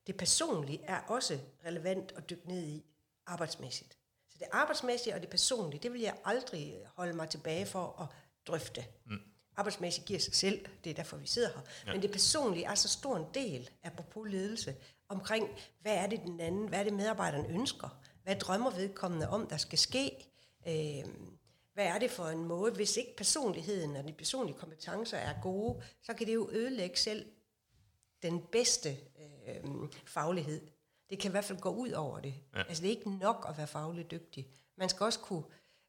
[0.06, 2.84] Det personlige er også relevant at dykke ned i
[3.26, 3.98] arbejdsmæssigt.
[4.28, 8.06] Så det arbejdsmæssige og det personlige, det vil jeg aldrig holde mig tilbage for at
[8.46, 8.84] drøfte.
[9.06, 9.20] Mm.
[9.60, 11.62] Arbejdsmæssigt giver sig selv, det er derfor vi sidder her.
[11.86, 11.92] Ja.
[11.92, 14.74] Men det personlige er så stor en del, apropos ledelse,
[15.08, 15.48] omkring,
[15.80, 19.56] hvad er det den anden, hvad er det medarbejderen ønsker, hvad drømmer vedkommende om, der
[19.56, 20.32] skal ske,
[20.68, 21.04] øh,
[21.74, 25.82] hvad er det for en måde, hvis ikke personligheden og de personlige kompetencer er gode,
[26.02, 27.26] så kan det jo ødelægge selv
[28.22, 28.96] den bedste
[29.48, 30.66] øh, faglighed.
[31.10, 32.34] Det kan i hvert fald gå ud over det.
[32.54, 32.62] Ja.
[32.62, 34.48] Altså det er ikke nok at være fagligt dygtig.
[34.78, 35.44] Man skal også kunne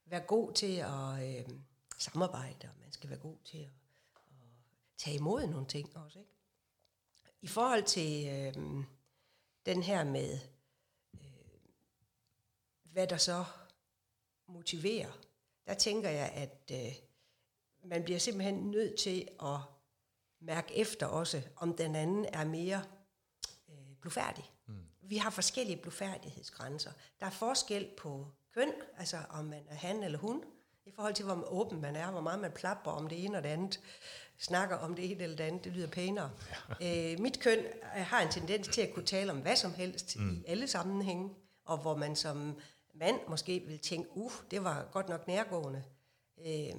[0.06, 1.46] være god til at øh,
[2.02, 3.70] samarbejde, og man skal være god til at,
[4.16, 4.48] at
[4.98, 6.20] tage imod nogle ting også.
[6.20, 6.32] Ikke?
[7.42, 8.84] I forhold til øh,
[9.66, 10.40] den her med,
[11.14, 11.20] øh,
[12.84, 13.46] hvad der så
[14.48, 15.12] motiverer,
[15.68, 16.94] der tænker jeg, at øh,
[17.84, 19.58] man bliver simpelthen nødt til at
[20.40, 22.84] mærke efter også, om den anden er mere
[23.70, 24.52] øh, blufærdig.
[24.66, 24.86] Mm.
[25.02, 26.92] Vi har forskellige blufærdighedsgrænser.
[27.20, 30.44] Der er forskel på køn, altså om man er han eller hun,
[30.92, 33.44] i forhold til, hvor åben man er, hvor meget man plapper om det ene og
[33.44, 33.80] det andet,
[34.40, 36.32] snakker om det ene eller det andet, det lyder pænere.
[36.82, 37.14] Ja.
[37.14, 40.18] Øh, mit køn øh, har en tendens til at kunne tale om hvad som helst
[40.20, 40.32] mm.
[40.32, 41.30] i alle sammenhænge,
[41.66, 42.60] og hvor man som
[42.94, 45.84] mand måske vil tænke, uh, det var godt nok nærgående,
[46.46, 46.76] øh,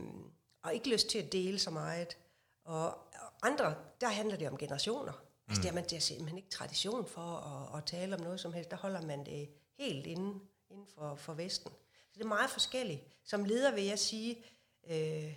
[0.62, 2.16] og ikke lyst til at dele så meget.
[2.64, 2.98] Og
[3.42, 5.12] andre, der handler det om generationer.
[5.12, 5.48] Mm.
[5.48, 8.40] Altså, det er man det er simpelthen ikke tradition for at, at tale om noget
[8.40, 8.70] som helst.
[8.70, 9.48] Der holder man det
[9.78, 11.72] helt inden, inden for, for Vesten.
[12.12, 13.00] Så det er meget forskelligt.
[13.24, 14.44] Som leder vil jeg sige,
[14.90, 15.34] øh,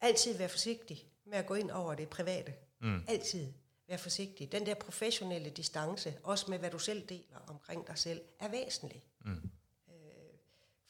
[0.00, 2.54] altid være forsigtig med at gå ind over det private.
[2.80, 3.04] Mm.
[3.08, 3.52] Altid
[3.88, 4.52] være forsigtig.
[4.52, 9.04] Den der professionelle distance, også med hvad du selv deler omkring dig selv, er væsentlig.
[9.24, 9.50] Mm.
[9.88, 9.94] Øh,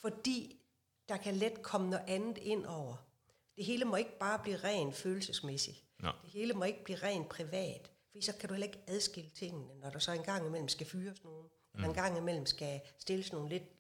[0.01, 0.61] fordi
[1.09, 2.97] der kan let komme noget andet ind over.
[3.57, 5.85] Det hele må ikke bare blive rent følelsesmæssigt.
[5.99, 6.11] No.
[6.23, 7.91] Det hele må ikke blive rent privat.
[8.13, 10.87] For så kan du heller ikke adskille tingene, når der så en gang imellem skal
[10.87, 11.51] fyres nogen, mm.
[11.75, 13.78] eller en gang imellem skal stilles nogle lidt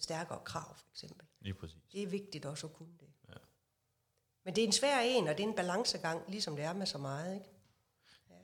[0.00, 1.26] stærkere krav, for eksempel.
[1.40, 1.82] Lige præcis.
[1.92, 3.08] Det er vigtigt også at kunne det.
[3.28, 3.34] Ja.
[4.44, 6.86] Men det er en svær en, og det er en balancegang, ligesom det er med
[6.86, 7.46] så meget, ikke?
[8.30, 8.34] Ja.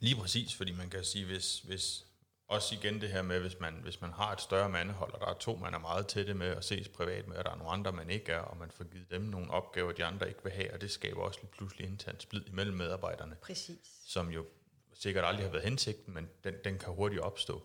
[0.00, 2.06] Lige præcis, fordi man kan sige, hvis, hvis
[2.48, 5.26] også igen det her med, hvis man, hvis man har et større mandehold, og der
[5.26, 7.72] er to, man er meget tætte med at ses privat med, og der er nogle
[7.72, 10.52] andre, man ikke er, og man får givet dem nogle opgaver, de andre ikke vil
[10.52, 13.36] have, og det skaber også lige pludselig internt splid imellem medarbejderne.
[13.42, 13.78] Præcis.
[14.04, 14.46] Som jo
[14.94, 17.62] sikkert aldrig har været hensigten, men den, den kan hurtigt opstå.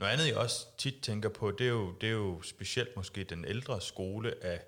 [0.00, 3.24] Noget andet, jeg også tit tænker på, det er jo, det er jo specielt måske
[3.24, 4.64] den ældre skole af,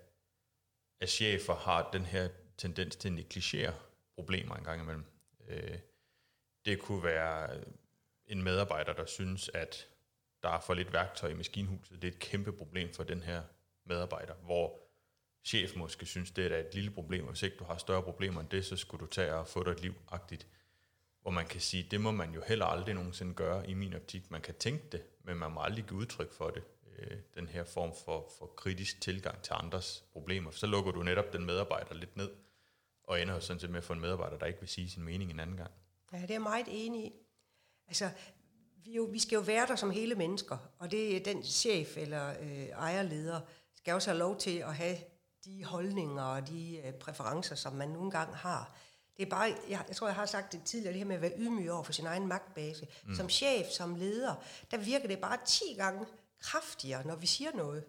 [1.01, 3.75] af chefer har den her tendens til at negligere
[4.15, 5.05] problemer en gang imellem.
[5.49, 5.79] Øh,
[6.65, 7.61] det kunne være
[8.27, 9.89] en medarbejder, der synes, at
[10.43, 12.03] der er for lidt værktøj i maskinhuset.
[12.03, 13.43] Det er et kæmpe problem for den her
[13.85, 14.81] medarbejder, hvor
[15.45, 18.41] chef måske synes, det er et lille problem, og hvis ikke du har større problemer
[18.41, 20.47] end det, så skulle du tage og få dig et liv-agtigt.
[21.23, 24.31] Hvor man kan sige, det må man jo heller aldrig nogensinde gøre i min optik.
[24.31, 26.63] Man kan tænke det, men man må aldrig give udtryk for det.
[26.99, 30.51] Øh, den her form for, for kritisk tilgang til andres problemer.
[30.51, 32.31] For så lukker du netop den medarbejder lidt ned,
[33.05, 35.03] og ender jo sådan set med at få en medarbejder, der ikke vil sige sin
[35.03, 35.71] mening en anden gang.
[36.13, 37.13] Ja, det er jeg meget enig i.
[37.89, 38.11] Altså,
[38.85, 41.97] vi, jo, vi skal jo være der som hele mennesker, og det er den chef
[41.97, 43.41] eller øh, ejerleder,
[43.75, 44.97] skal også have lov til at have
[45.45, 48.77] de holdninger og de øh, præferencer, som man nogle gange har.
[49.17, 51.23] Det er bare, jeg, jeg tror, jeg har sagt det tidligere, det her med at
[51.23, 52.87] være ydmyg over for sin egen magtbase.
[53.07, 53.15] Mm.
[53.15, 54.35] Som chef, som leder,
[54.71, 56.07] der virker det bare 10 gange
[56.41, 57.85] kraftigere, når vi siger noget.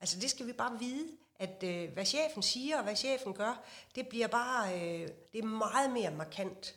[0.00, 3.64] Altså det skal vi bare vide, at øh, hvad chefen siger og hvad chefen gør,
[3.94, 6.76] det bliver bare, øh, det er meget mere markant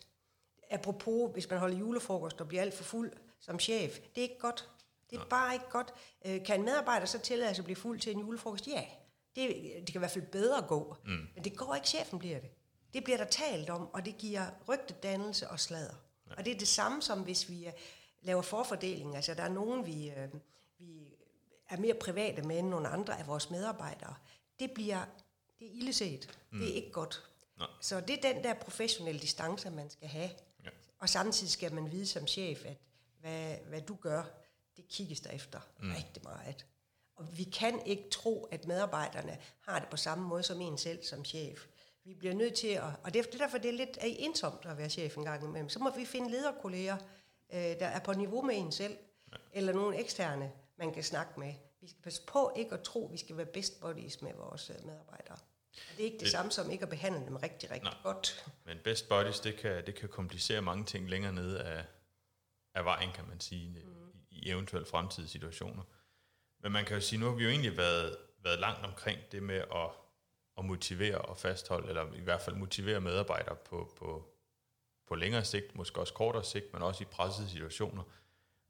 [0.72, 4.40] apropos, hvis man holder julefrokost og bliver alt for fuld som chef, det er ikke
[4.40, 4.70] godt.
[5.10, 5.30] Det er Nej.
[5.30, 5.94] bare ikke godt.
[6.26, 8.68] Øh, kan en medarbejder så tillade sig at blive fuld til en julefrokost?
[8.68, 8.86] Ja.
[9.36, 10.96] Det, det kan i hvert fald bedre gå.
[11.06, 11.28] Mm.
[11.36, 12.50] Men det går ikke, chefen bliver det.
[12.94, 15.96] Det bliver der talt om, og det giver rygtedannelse og sladder.
[16.30, 16.36] Ja.
[16.38, 17.74] Og det er det samme som hvis vi uh,
[18.22, 19.16] laver forfordeling.
[19.16, 20.40] Altså der er nogen, vi, uh,
[20.78, 21.14] vi
[21.70, 24.16] er mere private med end nogle andre af vores medarbejdere.
[24.60, 25.06] Det bliver
[25.60, 26.40] det er illeset.
[26.52, 26.60] Mm.
[26.60, 27.24] Det er ikke godt.
[27.58, 27.68] Nej.
[27.82, 30.30] Så det er den der professionelle distance, man skal have.
[31.02, 32.78] Og samtidig skal man vide som chef, at
[33.20, 34.24] hvad, hvad du gør,
[34.78, 35.92] det kigges der efter mm.
[35.92, 36.66] rigtig meget.
[37.16, 41.04] Og vi kan ikke tro, at medarbejderne har det på samme måde som en selv
[41.04, 41.68] som chef.
[42.04, 44.90] Vi bliver nødt til at, og det er derfor, det er lidt ensomt at være
[44.90, 45.70] chef en gang imellem.
[45.70, 46.98] Så må vi finde lederkolleger,
[47.54, 48.98] øh, der er på niveau med en selv,
[49.32, 49.38] ja.
[49.54, 51.54] eller nogle eksterne, man kan snakke med.
[51.82, 54.70] Vi skal passe på ikke at tro, at vi skal være best buddies med vores
[54.70, 55.38] øh, medarbejdere.
[55.98, 57.98] Det er ikke det, det samme som ikke at behandle dem rigtig, rigtig Nej.
[58.04, 58.46] godt.
[58.66, 61.86] Men best buddies, det kan, det kan komplicere mange ting længere nede af,
[62.74, 64.10] af vejen, kan man sige, mm.
[64.30, 65.84] i, i eventuelle fremtidige situationer.
[66.60, 69.44] Men man kan jo sige, nu har vi jo egentlig været, været langt omkring det
[69.44, 69.90] med at,
[70.58, 74.34] at motivere og fastholde, eller i hvert fald motivere medarbejdere på, på,
[75.08, 78.04] på længere sigt, måske også kortere sigt, men også i pressede situationer.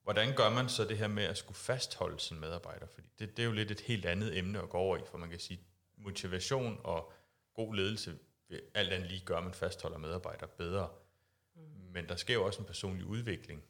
[0.04, 2.88] Hvordan gør man så det her med at skulle fastholde sine medarbejdere?
[2.94, 5.18] Fordi det, det er jo lidt et helt andet emne at gå over i, for
[5.18, 5.60] man kan sige,
[5.98, 7.14] motivation og
[7.54, 8.18] god ledelse
[8.48, 10.90] vil alt andet lige gøre, at man fastholder medarbejdere bedre.
[11.56, 11.62] Mm.
[11.94, 13.64] Men der sker jo også en personlig udvikling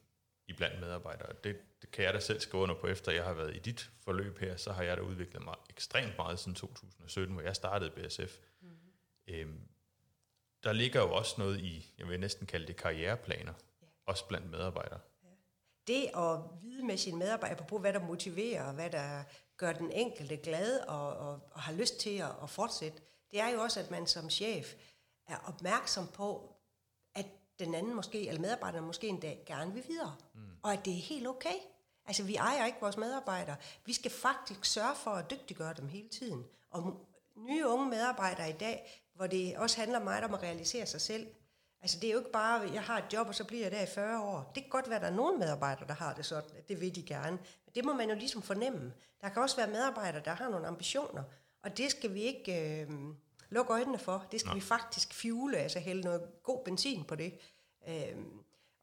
[0.47, 1.34] i blandt medarbejdere.
[1.43, 3.91] Det, det kan jeg da selv skrive under på, efter jeg har været i dit
[4.04, 7.91] forløb her, så har jeg da udviklet mig ekstremt meget siden 2017, hvor jeg startede
[7.91, 8.38] BSF.
[8.62, 8.69] Mm.
[9.27, 9.62] Øhm,
[10.63, 13.88] der ligger jo også noget i, jeg vil næsten kalde det karriereplaner, ja.
[14.06, 14.99] også blandt medarbejdere.
[15.23, 15.30] Ja.
[15.88, 19.23] Det at vide med sine medarbejdere på, hvad der motiverer, og hvad der
[19.58, 23.01] gør den enkelte glad og, og, og har lyst til at, at fortsætte,
[23.32, 24.73] det er jo også, at man som chef
[25.27, 26.56] er opmærksom på,
[27.65, 30.15] den anden måske, eller medarbejderen måske en dag gerne vil videre.
[30.34, 30.41] Mm.
[30.63, 31.56] Og at det er helt okay.
[32.06, 33.56] Altså, vi ejer ikke vores medarbejdere.
[33.86, 36.43] Vi skal faktisk sørge for at dygtiggøre dem hele tiden.
[36.71, 41.02] Og nye unge medarbejdere i dag, hvor det også handler meget om at realisere sig
[41.02, 41.28] selv.
[41.82, 43.71] Altså, det er jo ikke bare, at jeg har et job, og så bliver jeg
[43.71, 44.52] der i 40 år.
[44.56, 46.82] Det kan godt være, at der er nogle medarbejdere, der har det sådan, at det
[46.82, 47.38] vil de gerne.
[47.65, 48.93] Men det må man jo ligesom fornemme.
[49.21, 51.24] Der kan også være medarbejdere, der har nogle ambitioner,
[51.63, 52.89] og det skal vi ikke øh,
[53.52, 54.28] lukke øjnene for.
[54.32, 54.56] Det skal Nå.
[54.56, 57.34] vi faktisk fuele, altså hælde noget god benzin på det.
[57.88, 58.16] Øh,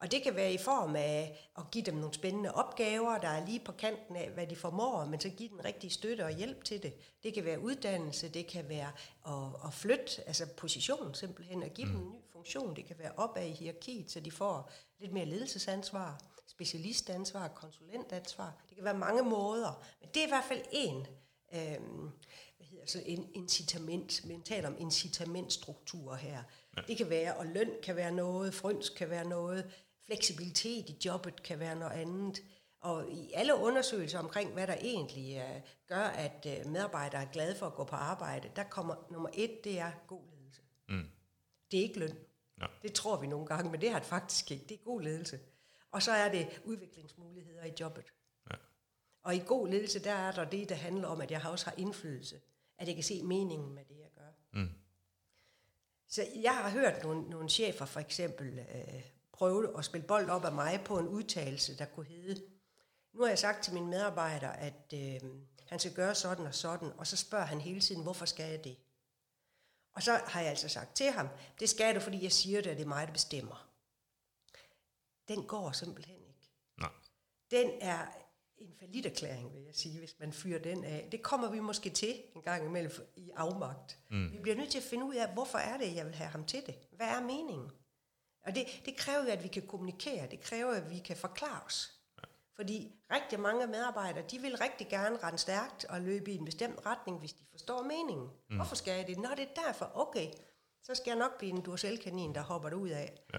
[0.00, 3.46] Og det kan være i form af at give dem nogle spændende opgaver, der er
[3.46, 6.64] lige på kanten af, hvad de formår, men så give den rigtige støtte og hjælp
[6.64, 6.92] til det.
[7.22, 8.92] Det kan være uddannelse, det kan være
[9.26, 11.92] at, at flytte, altså position simpelthen, at give mm.
[11.92, 12.76] dem en ny funktion.
[12.76, 18.52] Det kan være opad i hierarkiet, så de får lidt mere ledelsesansvar, specialistansvar, konsulentansvar.
[18.68, 21.07] Det kan være mange måder, men det er i hvert fald en,
[21.54, 22.11] øhm,
[22.70, 26.42] hedder så, en incitament, man taler om incitamentstrukturer her.
[26.76, 26.83] Ja.
[26.88, 29.70] Det kan være, og løn kan være noget, frøns kan være noget,
[30.07, 32.42] fleksibilitet i jobbet kan være noget andet.
[32.81, 37.57] Og i alle undersøgelser omkring, hvad der egentlig uh, gør, at uh, medarbejdere er glade
[37.57, 40.61] for at gå på arbejde, der kommer nummer et, det er god ledelse.
[40.88, 41.11] Mm.
[41.70, 42.18] Det er ikke løn.
[42.61, 42.66] Ja.
[42.83, 44.64] Det tror vi nogle gange, men det har det faktisk ikke.
[44.68, 45.40] Det er god ledelse.
[45.90, 48.12] Og så er det udviklingsmuligheder i jobbet.
[48.50, 48.57] Ja.
[49.22, 51.74] Og i god ledelse, der er der det, der handler om, at jeg også har
[51.76, 52.40] indflydelse.
[52.78, 54.60] At jeg kan se meningen med det, jeg gør.
[54.60, 54.70] Mm.
[56.08, 60.44] Så jeg har hørt nogle, nogle chefer for eksempel øh, prøve at spille bold op
[60.44, 62.42] af mig på en udtalelse, der kunne hedde,
[63.12, 65.20] nu har jeg sagt til min medarbejder, at øh,
[65.68, 68.64] han skal gøre sådan og sådan, og så spørger han hele tiden, hvorfor skal jeg
[68.64, 68.76] det?
[69.92, 71.28] Og så har jeg altså sagt til ham,
[71.60, 73.70] det skal du, fordi jeg siger det, at det er mig, der bestemmer.
[75.28, 76.50] Den går simpelthen ikke.
[76.78, 76.90] Nej.
[77.50, 78.06] Den er
[78.60, 81.08] en erklæring, vil jeg sige, hvis man fyrer den af.
[81.12, 83.98] Det kommer vi måske til en gang imellem i afmagt.
[84.10, 84.32] Mm.
[84.32, 86.44] Vi bliver nødt til at finde ud af, hvorfor er det, jeg vil have ham
[86.44, 86.74] til det?
[86.92, 87.70] Hvad er meningen?
[88.46, 90.26] Og det, det kræver jo, at vi kan kommunikere.
[90.30, 91.98] Det kræver, at vi kan forklare os.
[92.56, 96.86] Fordi rigtig mange medarbejdere, de vil rigtig gerne rende stærkt og løbe i en bestemt
[96.86, 98.28] retning, hvis de forstår meningen.
[98.50, 98.56] Mm.
[98.56, 99.18] Hvorfor skal jeg det?
[99.18, 99.90] Nå, det er derfor.
[99.94, 100.30] Okay,
[100.82, 103.14] så skal jeg nok blive en duracell-kanin, der hopper ud af.
[103.34, 103.38] Ja.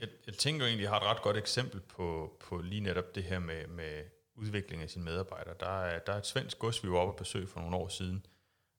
[0.00, 3.14] Jeg, jeg tænker egentlig, at jeg har et ret godt eksempel på, på lige netop
[3.14, 4.04] det her med, med
[4.34, 5.54] udvikling af sine medarbejdere.
[5.60, 7.88] Der er, der er et svensk gods, vi var oppe at besøge for nogle år
[7.88, 8.26] siden,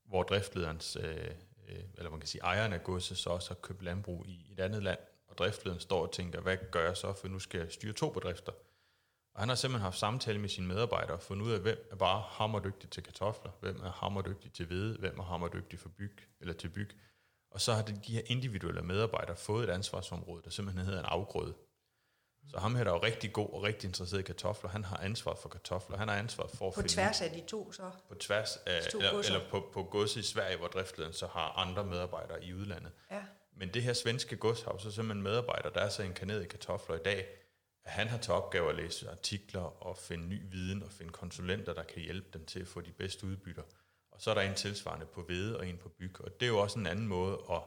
[0.06, 1.30] hvor driftlederens, øh,
[1.69, 4.60] øh, eller man kan sige ejeren af godset, så også har købt landbrug i et
[4.60, 7.71] andet land, og driftlederen står og tænker, hvad gør jeg så, for nu skal jeg
[7.71, 8.51] styre to bedrifter.
[9.34, 11.95] Og han har simpelthen haft samtale med sine medarbejdere og fundet ud af, hvem er
[11.95, 16.53] bare hammerdygtig til kartofler, hvem er hammerdygtig til hvede, hvem er hammerdygtig for byg, eller
[16.53, 16.89] til byg.
[17.57, 21.05] Og så har de, de her individuelle medarbejdere fået et ansvarsområde, der simpelthen hedder en
[21.05, 21.53] afgrøde.
[22.51, 24.97] Så ham her, der er jo rigtig god og rigtig interesseret i kartofler, han har
[24.97, 25.97] ansvar for kartofler.
[25.97, 27.91] Han har ansvar for at På tværs af de to så?
[28.09, 31.83] På tværs af, eller, eller på, på godset i Sverige, hvor driftlederen så har andre
[31.83, 32.91] medarbejdere i udlandet.
[33.11, 33.23] Ja.
[33.55, 36.95] Men det her svenske gods har så simpelthen medarbejdere, der er så inkarneret i kartofler
[36.95, 37.27] i dag,
[37.85, 41.73] at han har til opgave at læse artikler og finde ny viden og finde konsulenter,
[41.73, 43.63] der kan hjælpe dem til at få de bedste udbytter.
[44.17, 46.21] Og så er der en tilsvarende på hvede og en på byg.
[46.21, 47.62] Og det er jo også en anden måde at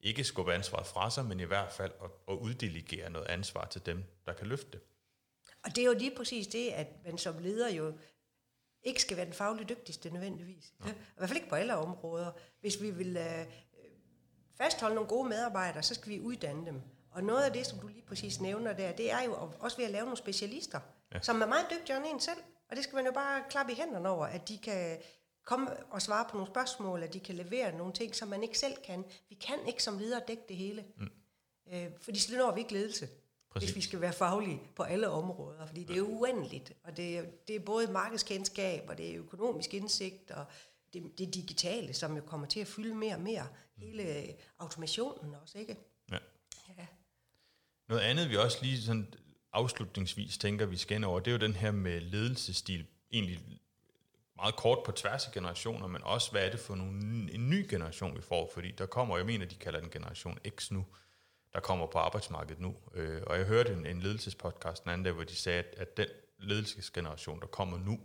[0.00, 3.86] ikke skubbe ansvaret fra sig, men i hvert fald at, at uddelegere noget ansvar til
[3.86, 4.80] dem, der kan løfte det.
[5.64, 7.92] Og det er jo lige præcis det, at man som leder jo
[8.82, 10.72] ikke skal være den fagligt dygtigste nødvendigvis.
[10.84, 10.90] Ja.
[10.90, 12.32] I hvert fald ikke på alle områder.
[12.60, 13.52] Hvis vi vil uh,
[14.58, 16.80] fastholde nogle gode medarbejdere, så skal vi uddanne dem.
[17.10, 19.84] Og noget af det, som du lige præcis nævner der, det er jo også ved
[19.84, 20.80] at lave nogle specialister,
[21.14, 21.20] ja.
[21.20, 22.38] som er meget dygtigere end en selv.
[22.70, 24.98] Og det skal man jo bare klappe i hænderne over, at de kan
[25.44, 28.58] komme og svare på nogle spørgsmål, at de kan levere nogle ting, som man ikke
[28.58, 29.04] selv kan.
[29.28, 30.84] Vi kan ikke som ledere dække det hele.
[30.96, 31.10] Mm.
[31.72, 33.08] Øh, fordi så når vi ikke ledelse,
[33.50, 33.68] Præcis.
[33.68, 35.66] hvis vi skal være faglige på alle områder.
[35.66, 39.74] Fordi det er uendeligt, og det er, det er både markedskendskab, og det er økonomisk
[39.74, 40.44] indsigt, og
[40.92, 43.46] det, det digitale, som jo kommer til at fylde mere og mere.
[43.76, 43.82] Mm.
[43.82, 45.76] Hele automationen også, ikke?
[46.10, 46.18] Ja.
[46.78, 46.86] ja.
[47.88, 49.14] Noget andet, vi også lige sådan
[49.52, 53.40] afslutningsvis tænker, vi skal ind over, det er jo den her med ledelsesstil, egentlig
[54.36, 57.66] meget kort på tværs af generationer, men også, hvad er det for nogle, en ny
[57.70, 58.50] generation, vi får?
[58.54, 60.86] Fordi der kommer, jeg mener, de kalder den generation X nu,
[61.52, 62.76] der kommer på arbejdsmarkedet nu.
[62.94, 65.96] Øh, og jeg hørte en, en ledelsespodcast den anden dag, hvor de sagde, at, at
[65.96, 66.06] den
[66.38, 68.00] ledelsesgeneration, der kommer nu,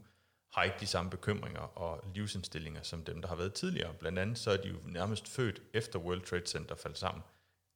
[0.53, 3.93] har ikke de samme bekymringer og livsindstillinger som dem, der har været tidligere.
[3.93, 7.23] Blandt andet så er de jo nærmest født efter World Trade Center faldt sammen.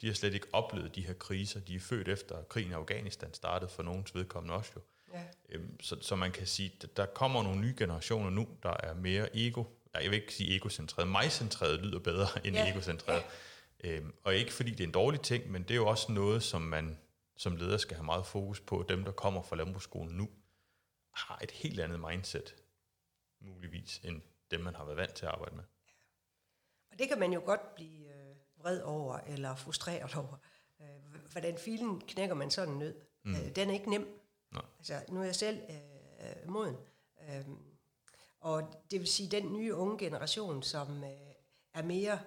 [0.01, 1.59] De har slet ikke oplevet de her kriser.
[1.59, 4.81] De er født efter krigen i Afghanistan startede for nogens vedkommende også jo.
[5.13, 5.23] Ja.
[5.49, 8.93] Øhm, så, så man kan sige, at der kommer nogle nye generationer nu, der er
[8.93, 12.71] mere ego, jeg vil ikke sige egocentreret, mig-centreret lyder bedre end ja.
[12.71, 13.23] egocentreret.
[13.83, 13.89] Ja.
[13.89, 16.43] Øhm, og ikke fordi det er en dårlig ting, men det er jo også noget,
[16.43, 16.97] som man
[17.35, 18.85] som leder skal have meget fokus på.
[18.89, 20.29] Dem, der kommer fra landbrugsskolen nu,
[21.13, 22.55] har et helt andet mindset,
[23.41, 24.21] muligvis, end
[24.51, 25.63] dem, man har været vant til at arbejde med.
[25.87, 25.91] Ja.
[26.91, 30.37] Og det kan man jo godt blive øh, vred over, eller frustreret over.
[30.81, 32.95] Øh, hvordan filen knækker man sådan ned?
[33.23, 33.35] Mm.
[33.35, 34.22] Øh, den er ikke nem.
[34.53, 34.63] Nej.
[34.77, 36.75] Altså, nu er jeg selv øh, moden.
[37.29, 37.45] Øh,
[38.39, 41.09] og det vil sige, den nye unge generation, som øh,
[41.73, 42.19] er mere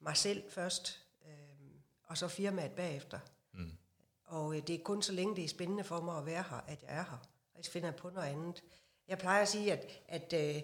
[0.00, 1.70] mig selv først, øh,
[2.04, 3.18] og så firmaet bagefter.
[3.52, 3.72] Mm.
[4.24, 6.60] Og øh, det er kun så længe det er spændende for mig at være her,
[6.66, 7.26] at jeg er her.
[7.54, 8.62] Og så finder jeg på noget andet.
[9.08, 10.62] Jeg plejer at sige, at, at øh,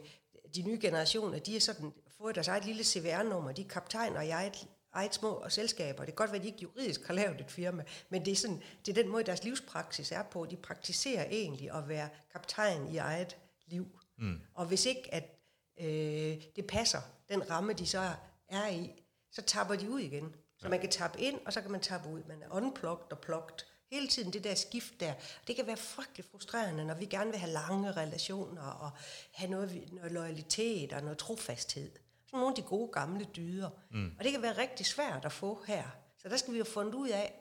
[0.55, 3.53] de nye generationer, de har sådan fået deres eget lille CVR-nummer.
[3.53, 4.53] De er kaptajn og jeg
[4.97, 5.99] eget små selskaber.
[5.99, 8.37] Det kan godt være, at de ikke juridisk har lavet et firma, men det er,
[8.37, 10.47] sådan, det er den måde, deres livspraksis er på.
[10.51, 13.37] De praktiserer egentlig at være kaptajn i eget
[13.67, 13.87] liv.
[14.19, 14.41] Mm.
[14.55, 15.39] Og hvis ikke at
[15.81, 18.11] øh, det passer, den ramme, de så
[18.49, 20.35] er i, så tapper de ud igen.
[20.59, 20.69] Så ja.
[20.69, 22.23] man kan tappe ind, og så kan man tappe ud.
[22.29, 23.67] Man er unplugged og plugged.
[23.91, 25.15] Hele tiden det der skift der.
[25.47, 28.91] Det kan være frygtelig frustrerende, når vi gerne vil have lange relationer, og
[29.33, 31.91] have noget, noget loyalitet og noget trofasthed.
[32.27, 33.71] Sådan nogle af de gode gamle dyder.
[33.91, 34.15] Mm.
[34.19, 35.85] Og det kan være rigtig svært at få her.
[36.19, 37.35] Så der skal vi jo fundet ud af,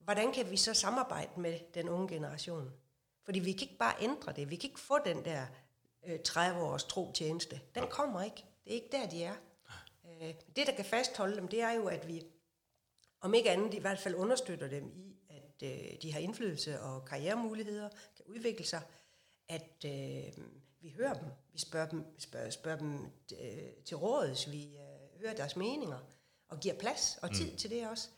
[0.00, 2.72] hvordan kan vi så samarbejde med den unge generation?
[3.24, 4.50] Fordi vi kan ikke bare ændre det.
[4.50, 5.46] Vi kan ikke få den der
[6.06, 7.60] øh, 30-års tro tjeneste.
[7.74, 8.44] Den kommer ikke.
[8.64, 9.34] Det er ikke der, de er.
[10.06, 12.22] Øh, det, der kan fastholde dem, det er jo, at vi
[13.20, 17.04] om ikke andet i hvert fald understøtter dem i, at øh, de har indflydelse og
[17.04, 18.82] karrieremuligheder, kan udvikle sig,
[19.48, 20.44] at øh,
[20.80, 25.34] vi hører dem, vi spørger dem, spørger, spørger dem øh, til råds, vi øh, hører
[25.34, 25.98] deres meninger,
[26.48, 27.56] og giver plads og tid mm.
[27.56, 28.08] til det også.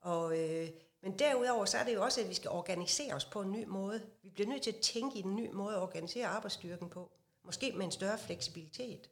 [0.00, 0.68] Og, øh,
[1.02, 3.64] men derudover så er det jo også, at vi skal organisere os på en ny
[3.64, 4.02] måde.
[4.22, 7.10] Vi bliver nødt til at tænke i en ny måde at organisere arbejdsstyrken på.
[7.44, 9.10] Måske med en større fleksibilitet.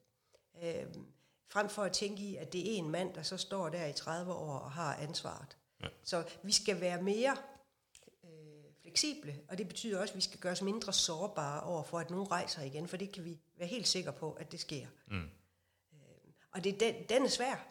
[0.63, 0.87] Øh,
[1.49, 3.93] frem for at tænke i, at det er en mand, der så står der i
[3.93, 5.57] 30 år og har ansvaret.
[5.83, 5.89] Ja.
[6.05, 7.37] Så vi skal være mere
[8.91, 12.11] fleksible, og det betyder også, at vi skal gøre os mindre sårbare over for, at
[12.11, 14.87] nogen rejser igen, for det kan vi være helt sikre på, at det sker.
[15.11, 15.17] Mm.
[15.17, 15.29] Øh,
[16.53, 17.67] og det, den, den er svær,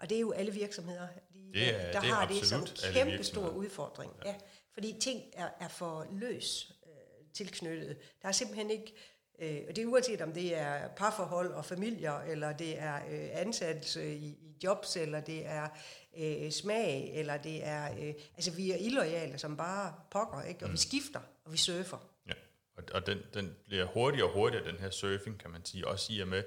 [0.00, 3.24] og det er jo alle virksomheder, de, det er, der det har det som kæmpe
[3.24, 4.12] stor udfordring.
[4.24, 4.30] Ja.
[4.30, 4.36] Ja,
[4.74, 7.98] fordi ting er, er for løs øh, tilknyttet.
[8.22, 8.94] Der er simpelthen ikke
[9.38, 13.28] Øh, og det er uanset om det er parforhold og familier, eller det er øh,
[13.32, 15.68] ansættelse i, i jobs, eller det er
[16.16, 17.92] øh, smag, eller det er...
[17.98, 20.64] Øh, altså vi er illoyale som bare pokker, ikke?
[20.64, 20.72] og mm.
[20.72, 21.98] vi skifter, og vi surfer.
[22.26, 22.32] Ja,
[22.76, 26.12] og, og den, den bliver hurtigere og hurtigere, den her surfing, kan man sige, også
[26.12, 26.44] i og med,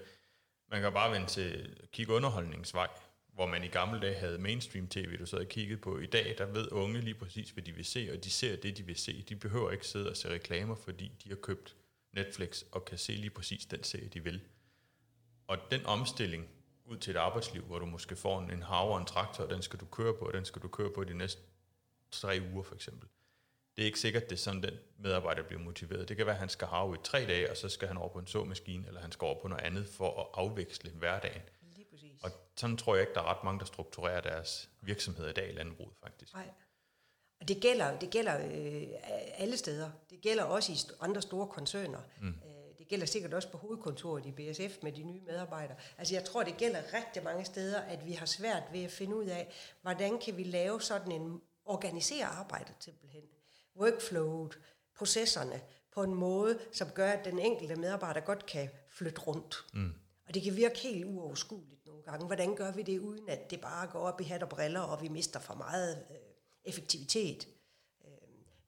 [0.72, 2.88] man kan bare vende til kigge underholdningsvej,
[3.34, 6.00] hvor man i gamle dage havde mainstream tv, du sad og kiggede på.
[6.00, 8.78] I dag, der ved unge lige præcis, hvad de vil se, og de ser det,
[8.78, 9.26] de vil se.
[9.30, 11.76] De behøver ikke sidde og se reklamer, fordi de har købt
[12.14, 14.42] Netflix og kan se lige præcis den serie, de vil.
[15.48, 16.50] Og den omstilling
[16.86, 19.50] ud til et arbejdsliv, hvor du måske får en, en hav og en traktor, og
[19.50, 21.42] den skal du køre på, og den skal du køre på de næste
[22.12, 23.10] tre uger for eksempel.
[23.76, 26.10] Det er ikke sikkert, det er sådan, den medarbejder bliver motiveret.
[26.10, 28.10] Det kan være, at han skal have i tre dage, og så skal han over
[28.10, 31.42] på en såmaskine, eller han skal over på noget andet for at afveksle hverdagen.
[31.76, 32.24] Lige præcis.
[32.24, 35.50] Og sådan tror jeg ikke, der er ret mange, der strukturerer deres virksomhed i dag
[35.50, 36.34] i landbruget, faktisk.
[36.34, 36.50] Nej.
[37.42, 38.88] Og det gælder, det gælder øh,
[39.38, 39.92] alle steder.
[40.10, 42.00] Det gælder også i andre store koncerner.
[42.22, 42.28] Mm.
[42.28, 42.55] Øh,
[42.86, 45.78] det gælder sikkert også på hovedkontoret i BSF med de nye medarbejdere.
[45.98, 49.16] Altså jeg tror, det gælder rigtig mange steder, at vi har svært ved at finde
[49.16, 53.24] ud af, hvordan kan vi lave sådan en, organisere arbejdet simpelthen.
[53.76, 54.60] Workflowet,
[54.98, 55.62] processerne,
[55.94, 59.66] på en måde, som gør, at den enkelte medarbejder godt kan flytte rundt.
[59.74, 59.94] Mm.
[60.28, 62.26] Og det kan virke helt uoverskueligt nogle gange.
[62.26, 65.02] Hvordan gør vi det, uden at det bare går op i hat og briller, og
[65.02, 66.18] vi mister for meget øh,
[66.64, 67.48] effektivitet.
[68.06, 68.12] Øh,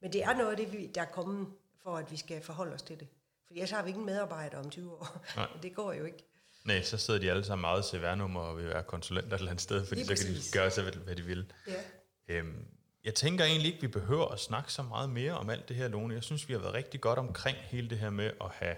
[0.00, 1.46] men det er noget af det, der er kommet
[1.82, 3.08] for, at vi skal forholde os til det.
[3.48, 5.24] For ellers har vi ikke medarbejdere om 20 år.
[5.36, 5.48] Nej.
[5.62, 6.24] det går jo ikke.
[6.64, 9.62] Nej, så sidder de alle sammen meget CVR-nummer og vil være konsulenter et eller andet
[9.62, 11.52] sted, fordi så kan de gøre sig, hvad de vil.
[11.66, 11.82] Ja.
[12.28, 12.66] Øhm,
[13.04, 15.88] jeg tænker egentlig ikke, vi behøver at snakke så meget mere om alt det her,
[15.88, 16.14] Lone.
[16.14, 18.76] Jeg synes, vi har været rigtig godt omkring hele det her med at have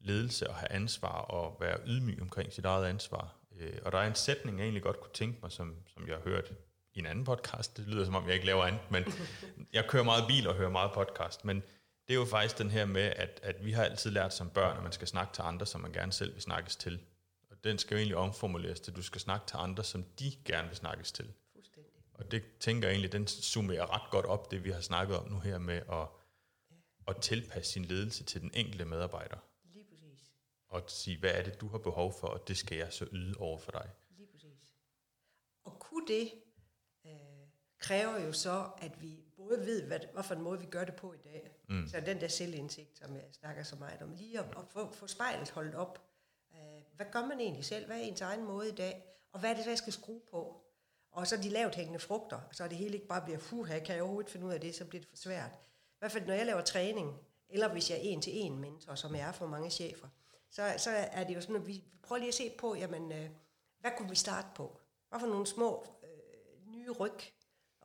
[0.00, 3.36] ledelse og have ansvar og være ydmyg omkring sit eget ansvar.
[3.58, 6.16] Øh, og der er en sætning, jeg egentlig godt kunne tænke mig, som, som jeg
[6.16, 6.52] har hørt
[6.94, 7.76] i en anden podcast.
[7.76, 9.04] Det lyder som om, jeg ikke laver andet, men
[9.72, 11.44] jeg kører meget bil og hører meget podcast.
[11.44, 11.62] Men
[12.08, 14.76] det er jo faktisk den her med, at, at vi har altid lært som børn,
[14.76, 17.00] at man skal snakke til andre, som man gerne selv vil snakkes til.
[17.50, 20.32] Og den skal jo egentlig omformuleres til, at du skal snakke til andre, som de
[20.44, 21.32] gerne vil snakkes til.
[21.52, 21.92] Fuldstændig.
[22.14, 25.28] Og det tænker jeg egentlig, den summerer ret godt op, det vi har snakket om
[25.30, 26.06] nu her med at,
[26.70, 26.76] ja.
[27.08, 29.36] at tilpasse sin ledelse til den enkelte medarbejder.
[29.64, 30.32] Lige præcis.
[30.68, 33.34] Og sige, hvad er det, du har behov for, og det skal jeg så yde
[33.38, 33.90] over for dig.
[34.16, 34.74] Lige præcis.
[35.64, 36.32] Og kunne det
[37.78, 40.96] kræver jo så, at vi både ved, hvad, hvad for en måde vi gør det
[40.96, 41.50] på i dag.
[41.68, 41.88] Mm.
[41.88, 45.06] Så den der selvindsigt, som jeg snakker så meget om, lige at, at få, få
[45.06, 46.02] spejlet holdt op.
[46.50, 47.86] Uh, hvad gør man egentlig selv?
[47.86, 49.04] Hvad er ens egen måde i dag?
[49.32, 50.64] Og hvad er det, jeg skal skrue på?
[51.10, 54.02] Og så de lavt hængende frugter, så det hele ikke bare bliver, fuha, kan jeg
[54.02, 55.50] overhovedet finde ud af det, så bliver det for svært.
[55.54, 57.18] I hvert fald, når jeg laver træning,
[57.48, 60.08] eller hvis jeg er en til en mentor, som jeg er for mange chefer,
[60.50, 63.30] så, så er det jo sådan, at vi prøver lige at se på, jamen, uh,
[63.80, 64.80] hvad kunne vi starte på?
[65.08, 67.18] Hvad for nogle små uh, nye ryg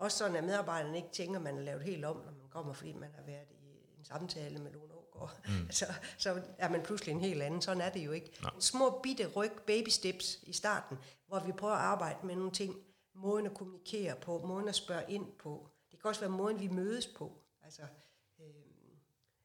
[0.04, 2.74] også sådan, at medarbejderne ikke tænker, at man er lavet helt om, når man kommer,
[2.74, 5.32] fordi man har været i en samtale med Lone Ågaard.
[5.48, 5.72] Mm.
[5.80, 5.86] så,
[6.18, 7.62] så er man pludselig en helt anden.
[7.62, 8.32] Sådan er det jo ikke.
[8.42, 8.50] No.
[8.56, 10.98] En små bitte ryg, baby steps i starten,
[11.28, 12.76] hvor vi prøver at arbejde med nogle ting.
[13.16, 15.70] Måden at kommunikere på, måden at spørge ind på.
[15.92, 17.38] Det kan også være måden, vi mødes på.
[17.64, 17.82] Altså,
[18.40, 18.46] øh,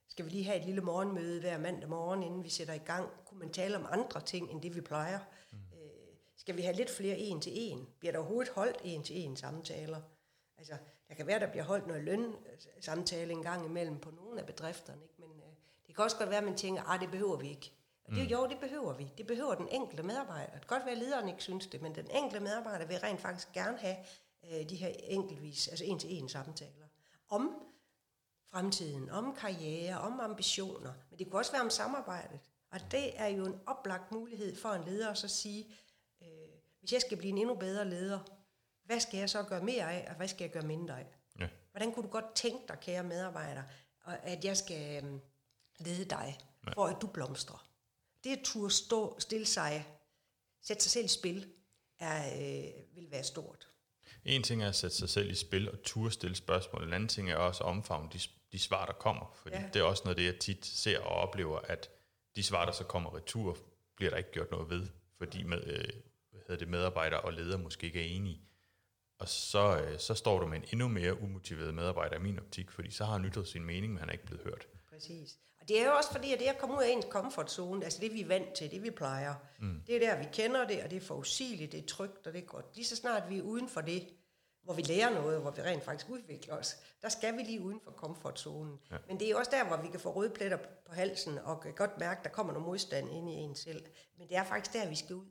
[0.09, 3.09] skal vi lige have et lille morgenmøde hver mandag morgen, inden vi sætter i gang?
[3.27, 5.19] Kunne man tale om andre ting, end det vi plejer?
[5.53, 5.59] Mm.
[5.59, 7.89] Øh, Skal vi have lidt flere en til en?
[7.99, 10.01] Bliver der overhovedet holdt en til en samtaler?
[10.59, 10.77] Altså,
[11.09, 12.35] der kan være, der bliver holdt noget løn
[12.81, 15.15] samtale en gang imellem på nogle af bedrifterne, ikke?
[15.19, 15.53] men øh,
[15.87, 17.73] det kan også godt være, at man tænker, at det behøver vi ikke.
[18.05, 18.29] Og det, mm.
[18.29, 19.13] jo, det behøver vi.
[19.19, 20.53] Det behøver den enkelte medarbejder.
[20.53, 23.21] Det kan godt være, at lederen ikke synes det, men den enkelte medarbejder vil rent
[23.21, 23.97] faktisk gerne have
[24.45, 26.87] øh, de her enkeltvis, altså en til en samtaler.
[27.29, 27.63] Om
[28.51, 32.41] fremtiden, om karriere, om ambitioner, men det kunne også være om samarbejdet.
[32.71, 35.67] Og det er jo en oplagt mulighed for en leder at så sige,
[36.23, 36.29] øh,
[36.81, 38.19] hvis jeg skal blive en endnu bedre leder,
[38.89, 41.07] hvad skal jeg så gøre mere af, og hvad skal jeg gøre mindre af?
[41.41, 41.49] Ja.
[41.71, 43.63] Hvordan kunne du godt tænke dig, kære medarbejder,
[44.07, 45.21] at jeg skal øh,
[45.79, 46.73] lede dig, ja.
[46.73, 47.69] for at du blomstrer?
[48.25, 49.87] Det at turde stå, stille sig,
[50.63, 51.51] sætte sig selv i spil,
[52.01, 53.69] er, øh, vil være stort.
[54.25, 56.85] En ting er at sætte sig selv i spil og turde stille spørgsmål.
[56.85, 58.21] En anden ting er også at omfavne de,
[58.53, 59.37] de svar, der kommer.
[59.43, 59.69] Fordi ja.
[59.73, 61.91] det er også noget, det jeg tit ser og oplever, at
[62.37, 63.59] de svar, der så kommer retur,
[63.97, 65.89] bliver der ikke gjort noget ved, fordi med, øh,
[66.31, 68.49] hvad hedder det, medarbejdere og ledere måske ikke er enige.
[69.19, 72.71] Og så, øh, så står du med en endnu mere umotiveret medarbejder i min optik,
[72.71, 74.69] fordi så har han ytret sin mening, men han er ikke blevet hørt.
[74.91, 75.39] Præcis.
[75.61, 77.85] Og det er jo også fordi, at det at komme ud af ens comfort zone,
[77.85, 79.83] altså det vi er vant til, det vi plejer, mm.
[79.87, 82.43] det er der, vi kender det, og det er forudsigeligt, det er trygt, og det
[82.43, 82.67] er godt.
[82.75, 84.09] Lige så snart vi er uden for det,
[84.63, 87.81] hvor vi lærer noget, hvor vi rent faktisk udvikler os, der skal vi lige uden
[87.85, 88.79] for komfortzonen.
[88.91, 88.97] Ja.
[89.09, 90.57] Men det er også der, hvor vi kan få røde pletter
[90.87, 93.85] på halsen, og kan godt mærke, at der kommer noget modstand ind i en selv.
[94.19, 95.27] Men det er faktisk der, vi skal ud.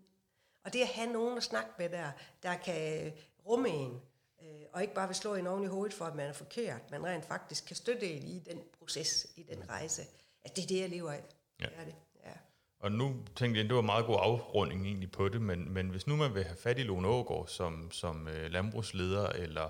[0.65, 2.11] Og det at have nogen at snakke med der,
[2.43, 3.11] der kan
[3.47, 4.01] rumme en,
[4.41, 6.91] øh, og ikke bare vil slå en oven i hovedet for, at man er forkert,
[6.91, 10.01] men rent faktisk kan støtte en i den proces, i den rejse.
[10.43, 11.23] At det er det, jeg lever af.
[11.59, 11.65] Ja.
[11.65, 11.95] Det er det.
[12.79, 15.89] Og nu tænkte jeg, at det var meget god afrunding egentlig på det, men, men
[15.89, 19.69] hvis nu man vil have fat i Lone Ågaard som, som øh, landbrugsleder, eller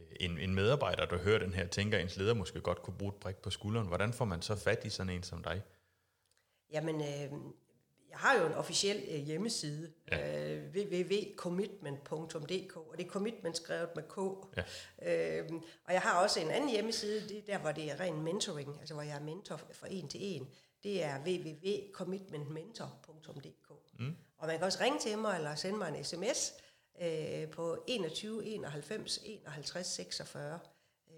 [0.00, 2.98] øh, en, en medarbejder, der hører den her, tænker, at ens leder måske godt kunne
[2.98, 5.62] bruge et brik på skulderen, hvordan får man så fat i sådan en som dig?
[6.72, 7.32] Jamen, øh,
[8.16, 10.54] har jo en officiel øh, hjemmeside, ja.
[10.54, 14.16] øh, www.commitment.dk, og det er commitment skrevet med K.
[14.56, 14.62] Ja.
[15.40, 15.50] Øh,
[15.84, 18.76] og jeg har også en anden hjemmeside, det er der, hvor det er ren mentoring,
[18.80, 20.48] altså hvor jeg er mentor for en til en
[20.86, 23.70] det er www.commitmentmentor.dk.
[23.98, 24.16] Mm.
[24.38, 26.52] Og man kan også ringe til mig eller sende mig en sms
[27.00, 30.58] øh, på 21 91 51 46.
[31.10, 31.16] Øh,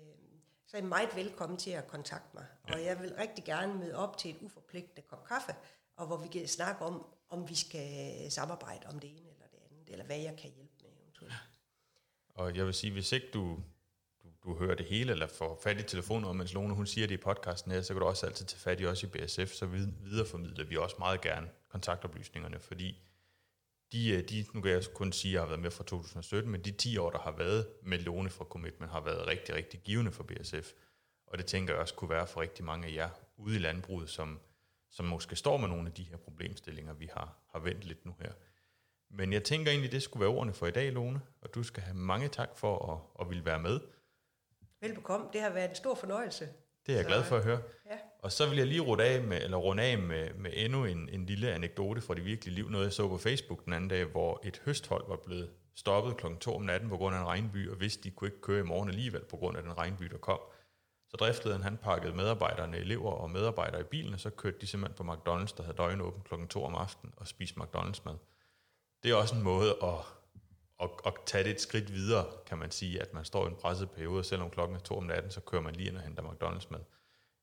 [0.66, 2.46] så er I meget velkommen til at kontakte mig.
[2.68, 2.74] Ja.
[2.74, 5.54] Og jeg vil rigtig gerne møde op til et uforpligtende kop kaffe,
[5.98, 9.58] og hvor vi kan snakke om, om vi skal samarbejde om det ene eller det
[9.70, 11.32] andet, eller hvad jeg kan hjælpe med eventuelt.
[11.32, 11.38] Ja.
[12.42, 13.56] Og jeg vil sige, hvis ikke du
[14.22, 17.14] du du hører det hele, eller får fat i telefonen, mens Lone hun siger det
[17.14, 19.66] i podcasten her, så kan du også altid tage fat i os i BSF, så
[20.02, 23.02] videreformidler vi også meget gerne kontaktoplysningerne, fordi
[23.92, 26.52] de, øh, de, nu kan jeg kun sige, at jeg har været med fra 2017,
[26.52, 29.80] men de 10 år, der har været med Lone fra Commitment, har været rigtig, rigtig
[29.80, 30.72] givende for BSF.
[31.26, 34.10] Og det tænker jeg også kunne være for rigtig mange af jer ude i landbruget,
[34.10, 34.40] som,
[34.90, 38.14] som måske står med nogle af de her problemstillinger, vi har, har vendt lidt nu
[38.20, 38.32] her.
[39.10, 41.82] Men jeg tænker egentlig, det skulle være ordene for i dag, Lone, og du skal
[41.82, 43.80] have mange tak for at, at ville være med.
[44.80, 45.26] Velbekomme.
[45.32, 46.48] Det har været en stor fornøjelse.
[46.86, 47.62] Det er jeg så, glad for at høre.
[47.86, 47.98] Ja.
[48.18, 51.08] Og så vil jeg lige runde af med, eller runde af med, med endnu en,
[51.08, 52.70] en lille anekdote fra det virkelige liv.
[52.70, 56.40] Noget jeg så på Facebook den anden dag, hvor et høsthold var blevet stoppet klokken
[56.40, 58.62] 2 om natten på grund af en regnby, og vidste, de kunne ikke køre i
[58.62, 60.40] morgen alligevel på grund af den regnby, der kom.
[61.08, 65.06] Så driftlederen han pakkede medarbejderne, elever og medarbejdere i bilen, og så kørte de simpelthen
[65.06, 68.14] på McDonald's, der havde døgnåben klokken 2 om aftenen, og spiste McDonald's mad.
[69.02, 70.18] Det er også en måde at
[70.82, 73.56] at, at tage det et skridt videre, kan man sige, at man står i en
[73.56, 76.02] presset periode, og selvom klokken er to om natten, så kører man lige ind og
[76.02, 76.80] henter McDonald's med.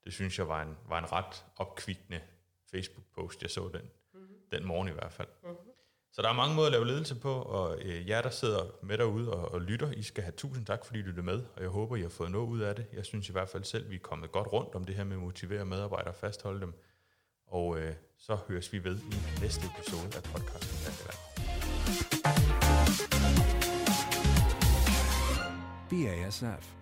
[0.04, 2.22] Det synes jeg var en, var en ret opkvikkende
[2.72, 3.82] Facebook-post, jeg så den,
[4.14, 4.36] mm-hmm.
[4.52, 5.28] den morgen i hvert fald.
[5.44, 5.65] Mm-hmm.
[6.16, 8.98] Så der er mange måder at lave ledelse på, og øh, jer, der sidder med
[8.98, 11.70] derude og, og lytter, I skal have tusind tak, fordi I lyttede med, og jeg
[11.70, 12.86] håber, I har fået noget ud af det.
[12.94, 15.16] Jeg synes i hvert fald selv, vi er kommet godt rundt om det her med
[15.16, 16.74] at motivere medarbejdere og fastholde dem.
[17.48, 21.20] Og øh, så høres vi ved i næste episode af podcasten Planteværk.
[25.90, 26.74] BASF.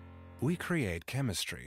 [0.42, 1.66] We create chemistry.